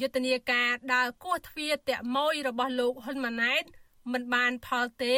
[0.01, 3.65] យុទ្ធនាការដើរគោះទ្វារតាក់ម៉ួយរបស់លោកហ៊ុនម៉ាណែត
[4.13, 5.17] មិនបានផលទេ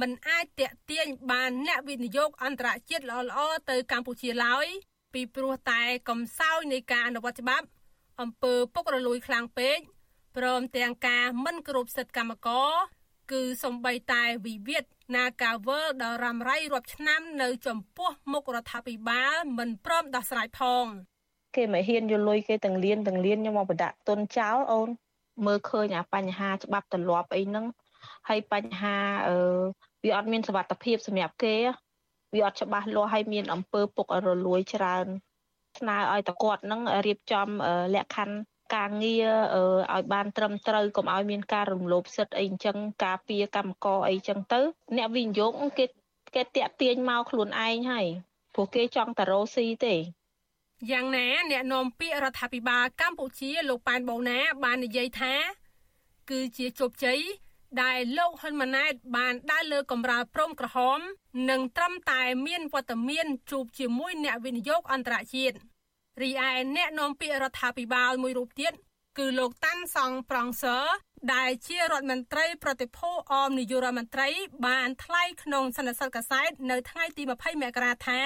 [0.00, 4.66] មិនអាចតាក់ទាញបានអ្នកវិនិយោគអន្តរជាតិល្អៗទៅកម្ពុជាឡើយ
[5.14, 7.66] ពីព្រោះតែកំសោយនៃការអនុវត្តច្បាប់
[8.20, 9.78] អំពើពុករលួយខ្លាំងពេក
[10.36, 12.72] ព្រមទាំងការមិនគោរពសិទ្ធិកម្មករ
[13.32, 14.84] គឺសំបីតែវិវាទ
[15.16, 20.84] នាការវើដ៏រ៉ាំរ៉ៃរាប់ឆ្នាំនៅចំពោះមុខរដ្ឋាភិបាលមិនព្រមដោះស្រាយផង
[21.56, 24.88] គេមិនហ៊ានយកលុយគេទាំងលៀនទាំងលៀនខ្ញុំមកបដាក់ទុនចោលអូន
[25.46, 27.66] មើលឃើញអាបញ្ហាច្បាប់ទម្លាប់អីហ្នឹង
[28.28, 28.96] ហើយបញ្ហា
[29.28, 29.36] អឺ
[30.04, 31.56] វាអត់មានសវត្ថភាពសម្រាប់គេ
[32.34, 35.06] វាអត់ច្បាស់លាស់ហើយមានអំពើពុករលួយច្រើន
[35.78, 37.48] ស្នើឲ្យតគាត់នឹងរៀបចំ
[37.94, 38.36] លក្ខខណ្ឌ
[38.74, 39.28] ការងារ
[39.92, 44.60] ឲ្យបានត្រឹមត្រូវកុំឲ្យមានការរំលោភសិទ្ធិអីអញ្ចឹងការពារកម្មករអីអញ្ចឹងទៅ
[44.96, 45.86] អ្នកវិនិយោគគេ
[46.34, 48.06] គេតាក់ទាញមកខ្លួនឯងហើយ
[48.54, 49.96] ព្រោះគេចង់តែរោស៊ីទេ
[50.90, 55.34] យ៉ាងណាអ្នកនាំពាក្យរដ្ឋាភិបាលកម្ពុជាលោកប៉ែនបូណា បាននិយាយថា
[56.30, 57.20] គឺជាជោគជ័យ
[57.82, 60.98] ដែលលោកហ៊ុនម៉ាណែត បានដើរលើកំរាលព្រំក្រហម
[61.50, 65.56] និងត្រឹមតែមានវត្តមានជួបជាមួយអ្នកវិនិយោគអន្តរជាតិ
[66.22, 68.72] រីឯអ្នកនាំពាក្យរដ្ឋាភិបាលមួយរូបទៀត
[69.18, 70.78] គឺលោកតាន់សង់ប្រង់សើ
[71.34, 74.28] ដែលជារដ្ឋមន្ត្រីប្រតិភូអមនាយករដ្ឋមន្ត្រី
[74.66, 78.20] បានថ្លែងក្នុងសន្និសីទកាសែតនៅថ្ងៃទី20មករាថា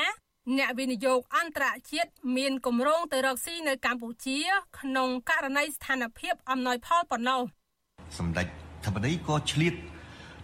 [0.58, 4.38] អ្នកវិនិយោគអន្តរជាតិមានគម្រោងទៅរកស៊ីនៅកម្ពុជា
[4.80, 7.40] ក្នុងករណីស្ថានភាពអំណោយផលប៉ុណ្ណោះ
[8.18, 8.46] សម្ដេច
[8.84, 9.74] ធិបតីក៏ឆ្លៀត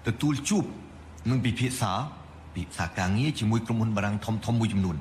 [0.07, 0.65] ទទួលជួប
[1.31, 1.93] នឹងពិភាក្សា
[2.55, 4.97] ពិភាក្សាការងារជាមួយក្រុមហ៊ុនបារាំងធំធំមួយចំនួន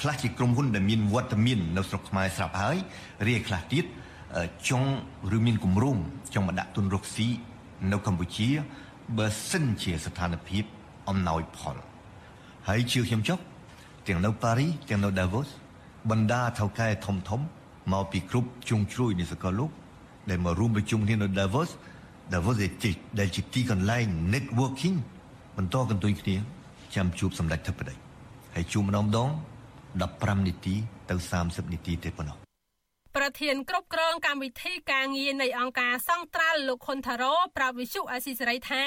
[0.00, 2.76] ខ្លះជាក្រុមហ៊ុនដែលមានវត្តមាននៅស្រុកខ្មែរស្រាប់ហើយ
[3.28, 3.84] រាយខ្លះទៀត
[4.68, 4.90] ចង់
[5.36, 5.96] ឬមានគម្រោង
[6.34, 7.28] ចង់មកដាក់ទុនរកស៊ី
[7.92, 8.48] នៅកម្ពុជា
[9.18, 10.64] បើសិនជាស្ថានភាព
[11.08, 11.76] អំណោយផល
[12.68, 13.38] ហើយជឿខ្ញុំចុះ
[14.06, 15.48] ទាំងនៅប៉ារីទាំងនៅដាវូស
[16.10, 17.40] បណ្ដាថៅកែធំធំ
[17.92, 19.70] មកពីគ្រប់ជុងជ្រួយនៃសកលលោក
[20.30, 21.70] ដែលមករួមប្រជុំគ្នានៅ Davos
[22.32, 24.96] Davos ដែលជាទីកន្លែង networking
[25.56, 26.36] បន្តកន្ទុយគ្នា
[26.94, 27.94] ចាំជួបសម្ដេចធិបតី
[28.54, 29.28] ហើយជួបម្ដងម្ដង
[30.02, 30.74] 15នាទី
[31.10, 31.14] ទៅ
[31.44, 32.36] 30នាទីទេប៉ុណ្ណោះ
[33.16, 38.84] ប្រធានគ្រប់គ្រងកម្មវិធីការងារនៃអង្គការសង្ត្រាល់លោកខុនថារ៉ូប្រាប់វិសុអាស៊ីសេរីថា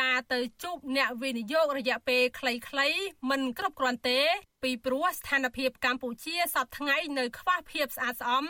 [0.00, 2.98] ការទៅជួបអ្នកវិនិយោគរយៈពេលខ្លីៗ
[3.30, 4.20] មិនគ្រប់គ្រាន់ទេ
[4.62, 8.44] ពីព្រោះស្ថានភាពកម្ពុជាសពថ្ងៃនៅខ្វះភាពស្អាតស្អំ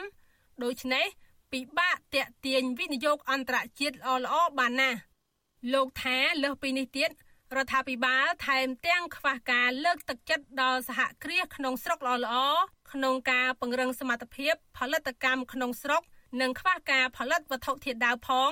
[0.64, 1.07] ដូច្នេះ
[1.53, 4.99] ពិបាកតាក់ទាញវិនិយោគអន្តរជាតិល្អៗបានណាស់
[5.72, 7.11] លោកថាលើសពីនេះទៀត
[7.55, 12.61] រដ្ឋាភិបាលថែមទាំងខ្វះការលើកទឹកចិត្តដល់សហគ្រាសក្នុងស្រុកល្អៗ
[12.92, 16.03] ក្នុងការពង្រឹងសមត្ថភាពផលិតកម្មក្នុងស្រុក
[16.40, 18.51] និងខ្វះការផលិតវត្ថុធាតុដើមផង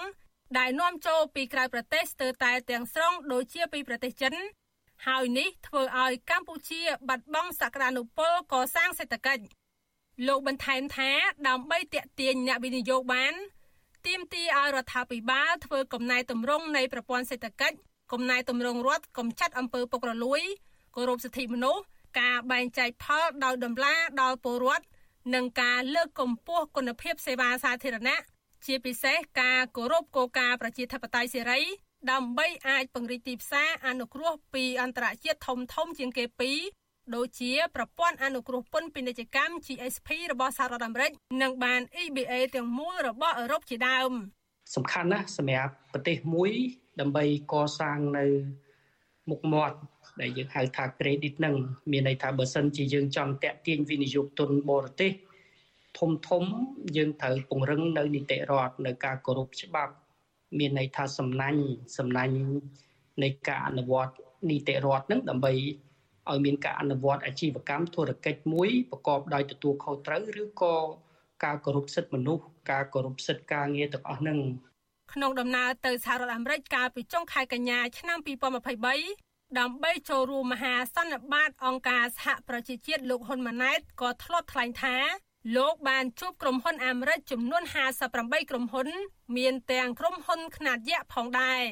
[0.58, 4.34] ដែលនាំចូលពីក្រៅប្រទេសស្ទើរតែទាំងស្រុងដូចជាពីប្រទេសចិន
[5.06, 9.44] ហើយនេះធ្វើឲ្យកម្ពុជាបាត់បង់សក្តានុពលកសាងសេដ្ឋកិច្ច
[10.26, 11.10] លោកបន្ថែមថា
[11.48, 13.34] ដើម្បីទាក់ទាញអ្នកវិនិយោគបាន
[14.06, 17.76] ទាមទារឲ្យរដ្ឋាភិបាលធ្វើកំណែតម្រង់នៃប្រព័ន្ធសេដ្ឋកិច្ច
[18.12, 20.42] កំណែតម្រង់រដ្ឋកំចាត់អំពើពុករលួយ
[20.94, 21.82] គោរពសិទ្ធិមនុស្ស
[22.20, 24.84] ការបែងចែកផលដោយដំឡាដល់ពលរដ្ឋ
[25.34, 28.22] និងការលើកកម្ពស់គុណភាពសេវាសាធារណៈ
[28.66, 31.60] ជាពិសេសការគោរពគោលការណ៍ប្រជាធិបតេយ្យសេរី
[32.10, 36.58] ដើម្បីអាចពង្រីកទីផ្សារអនុគ្រោះពីអន្តរជាតិធំធំជាងគេពីរ
[37.14, 41.10] ដូចជាប្រព័ន្ធអនុគ្រោះពន្ធពាណិជ្ជកម្ម GSP របស់សហរដ្ឋអាមេរិក
[41.42, 44.12] និងបាន EBA ទាំងមូលរបស់អឺរ៉ុបជាដើម
[44.74, 46.52] សំខាន់ណាស់សម្រាប់ប្រទេសមួយ
[47.00, 48.26] ដើម្បីកសាងនៅ
[49.30, 49.76] មុខមាត់
[50.20, 51.56] ដែលយើងហៅថា credit នឹង
[51.92, 55.12] មានន័យថាបើសិនជាយើងចង់តាក់ទាញវិនិយោគទុនបរទេស
[55.98, 56.44] ធំធំ
[56.96, 59.92] យើងត្រូវពង្រឹងនៅនីតិរដ្ឋនៅការគោរពច្បាប់
[60.58, 61.62] មានន័យថាសំណាញ់
[61.98, 62.36] សំណាញ់
[63.22, 64.14] នៃការអនុវត្ត
[64.50, 65.52] នីតិរដ្ឋនឹងដើម្បី
[66.30, 70.74] ឲ្យមានការអនុវត្តអាជីវកម្មធុរកិច្ចមួយប្រកបដោយទទួលខុសត្រូវឬក៏
[71.44, 74.38] ការគោរពសិទ្ធិមនុស្សការគោរពសិទ្ធិការងារទាំងអស់នឹង
[75.14, 78.18] ក្នុងដំណើរទៅសហរដ្ឋអាមេរិកកាលពីចុងខែកញ្ញាឆ្នាំ
[78.92, 84.96] 2023ដើម្បីចូលរួមមហាសន្និបាតអង្គការសហប្រជាជាតិលោកហ៊ុនម៉ាណែតក៏ធ្លាប់ថ្លែងថា
[85.56, 87.62] លោកបានជួបក្រុមហ៊ុនអាមេរិកចំនួន
[88.06, 88.88] 58ក្រុមហ៊ុន
[89.36, 91.62] មានទាំងក្រុមហ៊ុនខ្នាតយក្សផងដែរ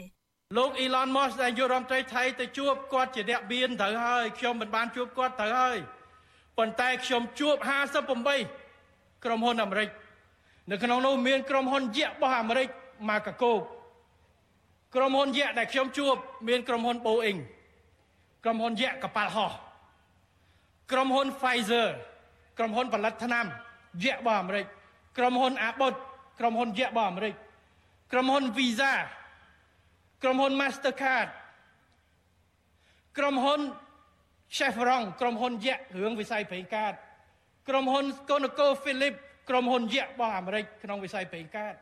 [0.59, 5.79] លោកអ៊ីឡនម៉ូសដែលយុរដ្ឋមន្ត្រីថៃទៅជួបគាត់ជាអ្នកបៀនត្រូវហើយខ្ញុំមិនបានជួបគាត់ត្រូវហើយ
[6.59, 7.57] ប៉ុន្តែខ្ញុំជួប
[8.41, 9.89] 58ក្រុមហ៊ុនអាមេរិក
[10.71, 12.69] នៅក្នុងនោះមានក្រុមហ៊ុនយក្សរបស់អាមេរិក
[13.09, 13.55] ម៉ាកាកូ
[14.95, 16.15] ក្រុមហ៊ុនយក្សដែលខ្ញុំជួប
[16.49, 17.41] មានក្រុមហ៊ុន Boeing
[18.45, 19.53] ក្រុមហ៊ុនយក្សកប៉ាល់ហោះ
[20.93, 21.89] ក្រុមហ៊ុន Pfizer
[22.59, 23.47] ក្រុមហ៊ុនផលិតថ្នាំ
[24.05, 24.67] យក្សរបស់អាមេរិក
[25.19, 25.95] ក្រុមហ៊ុន Abbott
[26.39, 27.35] ក្រុមហ៊ុនយក្សរបស់អាមេរិក
[28.13, 28.93] ក្រុមហ៊ុន Visa
[30.23, 31.29] ក្រុមហ៊ុន Mastercard
[33.19, 33.61] ក្រុមហ៊ុន
[34.57, 36.93] Chevron ក្រុមហ៊ុនយក្សរឿងវិស័យប្រេងកាត
[37.69, 41.75] ក្រុមហ៊ុន ConocoPhillips ក្រុមហ៊ុនយក្សរបស់អាមេរិកក្នុងវិស័យប្រេងកាត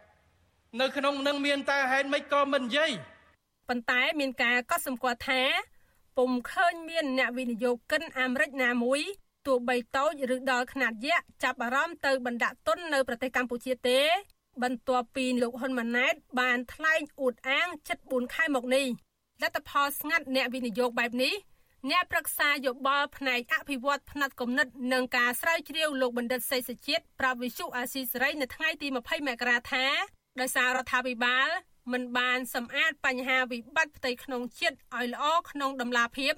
[0.79, 2.91] នៅក្នុងនឹងមានតើហេតុម៉េចក៏មិននិយាយ
[3.69, 5.43] ប៉ុន្តែមានការកត់សម្គាល់ថា
[6.17, 9.01] ពុំឃើញមានអ្នកវិនិយោគិនអាមេរិកណាមួយ
[9.47, 14.01] ទោះបីតូចឬដល់ខ្នាតយក្សចាប់អារម្មណ៍ទៅបណ្ដាក់ទុននៅប្រទេសកម្ពុជាទេ
[14.63, 18.87] បន្ទាប់ពីលោកហ៊ុនម៉ាណែត បានថ្លែងអួតអាងជិត4ខែមកនេះ
[19.43, 21.35] លទ្ធផលស្ងាត់អ្នកវិនិយោគបែបនេះ
[21.91, 29.87] អ្នកប្រឹក្សាយោបល់ផ្នែកអភិវឌ្ឍផ្នែកគំនិតនិងការស្រាវជ្រាវលោកបណ្ឌិតសេសជាតិប្រាប់វិសុអាស៊ីសេរីនៅថ្ងៃទី20មករាថា
[30.41, 31.49] ដោយសាររដ្ឋាភិបាល
[31.93, 36.33] មិនបានសម្អាតបញ្ហាវិបត្តិផ្ទៃក្នុងជាតិឲ្យល្អក្នុងដំណាភាព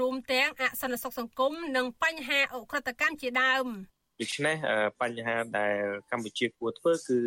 [0.00, 3.66] រួមទាំងអសន្តិសុខសង្គមនិងបញ្ហាអ ுக ្រិតកម្មជាដើម
[4.20, 4.56] ដូច្នេះ
[5.00, 5.76] បញ្ហាដែល
[6.10, 7.18] កម្ពុជាគួរធ្វើគឺ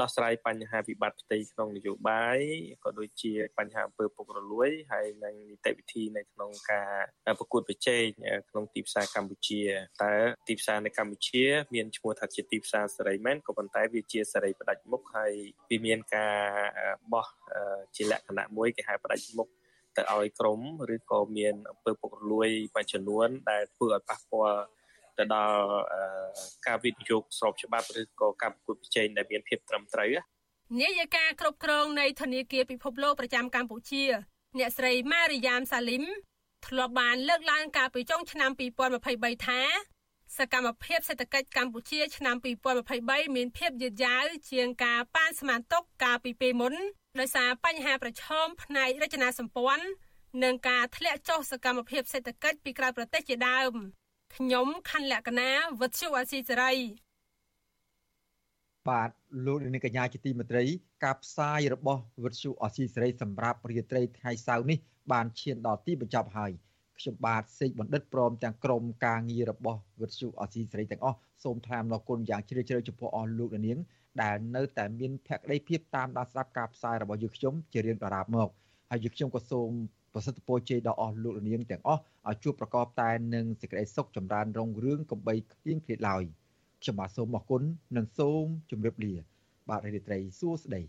[0.00, 2.38] ដោះស្រាយបញ្ហាវិបត្តិផ្ទៃក្នុងនយោបាយ
[2.84, 6.82] ក៏ដូចជាបញ្ហាអំពើពុករលួយហើយនិងនីតិវិធីនៅក្នុងកា
[7.30, 8.04] រប្រកួតប្រជែង
[8.50, 9.62] ក្នុងទីផ្សារកម្ពុជា
[10.02, 10.12] តើ
[10.48, 15.32] ទីផ្សារនៅកម្ពុជា មានឈ្មោះថាជាទីផ្សារសេរីមែនក៏ប៉ុន្តែវាជាសេរីផ្ដាច់មុខហើយ
[15.70, 16.36] វាមានការ
[17.12, 17.26] បោះ
[17.96, 19.48] ជាលក្ខណៈមួយគេហៅផ្ដាច់មុខ
[19.96, 20.60] ទៅឲ្យក្រម
[20.94, 24.62] ឬក៏មានអំពើពុករលួយមួយចំនួនដែលធ្វើឲ្យប៉ះពាល់
[25.18, 25.58] ទៅដល់
[26.66, 30.10] ការវិនិយោគស្របច្បាប់ឬក៏ការប្រកួតប្រជែងដែលមានភាពត្រឹមត្រូវ
[30.80, 34.04] នាយិកាគ្រប់គ្រងនៃធនាគារពិភពលោកប្រចាំកម្ពុជា
[34.58, 36.04] អ្នកស្រីម៉ារីយ៉ាមសាលីម
[36.66, 38.50] ធ្លាប់បានលើកឡើងកាលពីចុងឆ្នាំ
[38.98, 39.60] 2023ថា
[40.36, 42.36] សកម្មភាពសេដ្ឋកិច្ចកម្ពុជាឆ្នាំ
[42.84, 46.74] 2023មានភាពយឺតយ៉ាវជាងការប៉ានស្មានទុកកាលពីពេលមុន
[47.20, 49.86] ដោយសារបញ្ហាប្រឈមផ្នែករចនាសម្ព័ន្ធ
[50.44, 53.74] និងការធ្លាក់ចុះសកម្មភាពសេដ្ឋកិច្ចពីក្រៅប្រទេសជាដើម
[54.36, 55.50] ខ្ញុំខណ្ឌលក្ខណា
[55.80, 56.72] វុទ្ធុអាស៊ីសេរី
[58.88, 59.10] បាទ
[59.46, 60.64] លោកនាងកញ្ញាជាទីមេត្រី
[61.04, 64.78] ការផ្សាយរបស់វិទ្យុអស៊ីសេរីសម្រាប់រាត្រីថ្ងៃសៅរ៍នេះ
[65.12, 66.52] បានឈានដល់ទីបញ្ចប់ហើយ
[66.98, 73.78] ខ្ញុំបាទសេកបណ្ឌិតព្រមទាំងក្រុមការងាររបស់វិទ្យុអស៊ីសេរីទាំងអស់សូមថ្លែងអំណរគុណយ៉ាងជ្រាលជ្រៅចំពោះអស់លោកនាង
[74.22, 78.48] ដែលនៅតែមានភក្ដីភាពតាមដានស្ដាប់ការផ្សាយរបស់យើងខ្ញុំជារៀងរាល់មក
[78.90, 79.70] ហើយយើងខ្ញុំក៏សូម
[80.12, 86.22] ប្រសិទ្ធពរជ័យដល់អស់លោកនាងទាំងអស់ឲ្យជួបប្រកបតែនឹងសេចក្តីសុខចម្រើនរុងរឿងកំបីគ្លៀងគ្លាតឡើយ
[86.82, 87.62] ខ្ញុំបាទសូមអរគុណ
[87.96, 89.14] និងសូមជម្រាបលា
[89.68, 90.82] បាទរីត្រីសួស្តី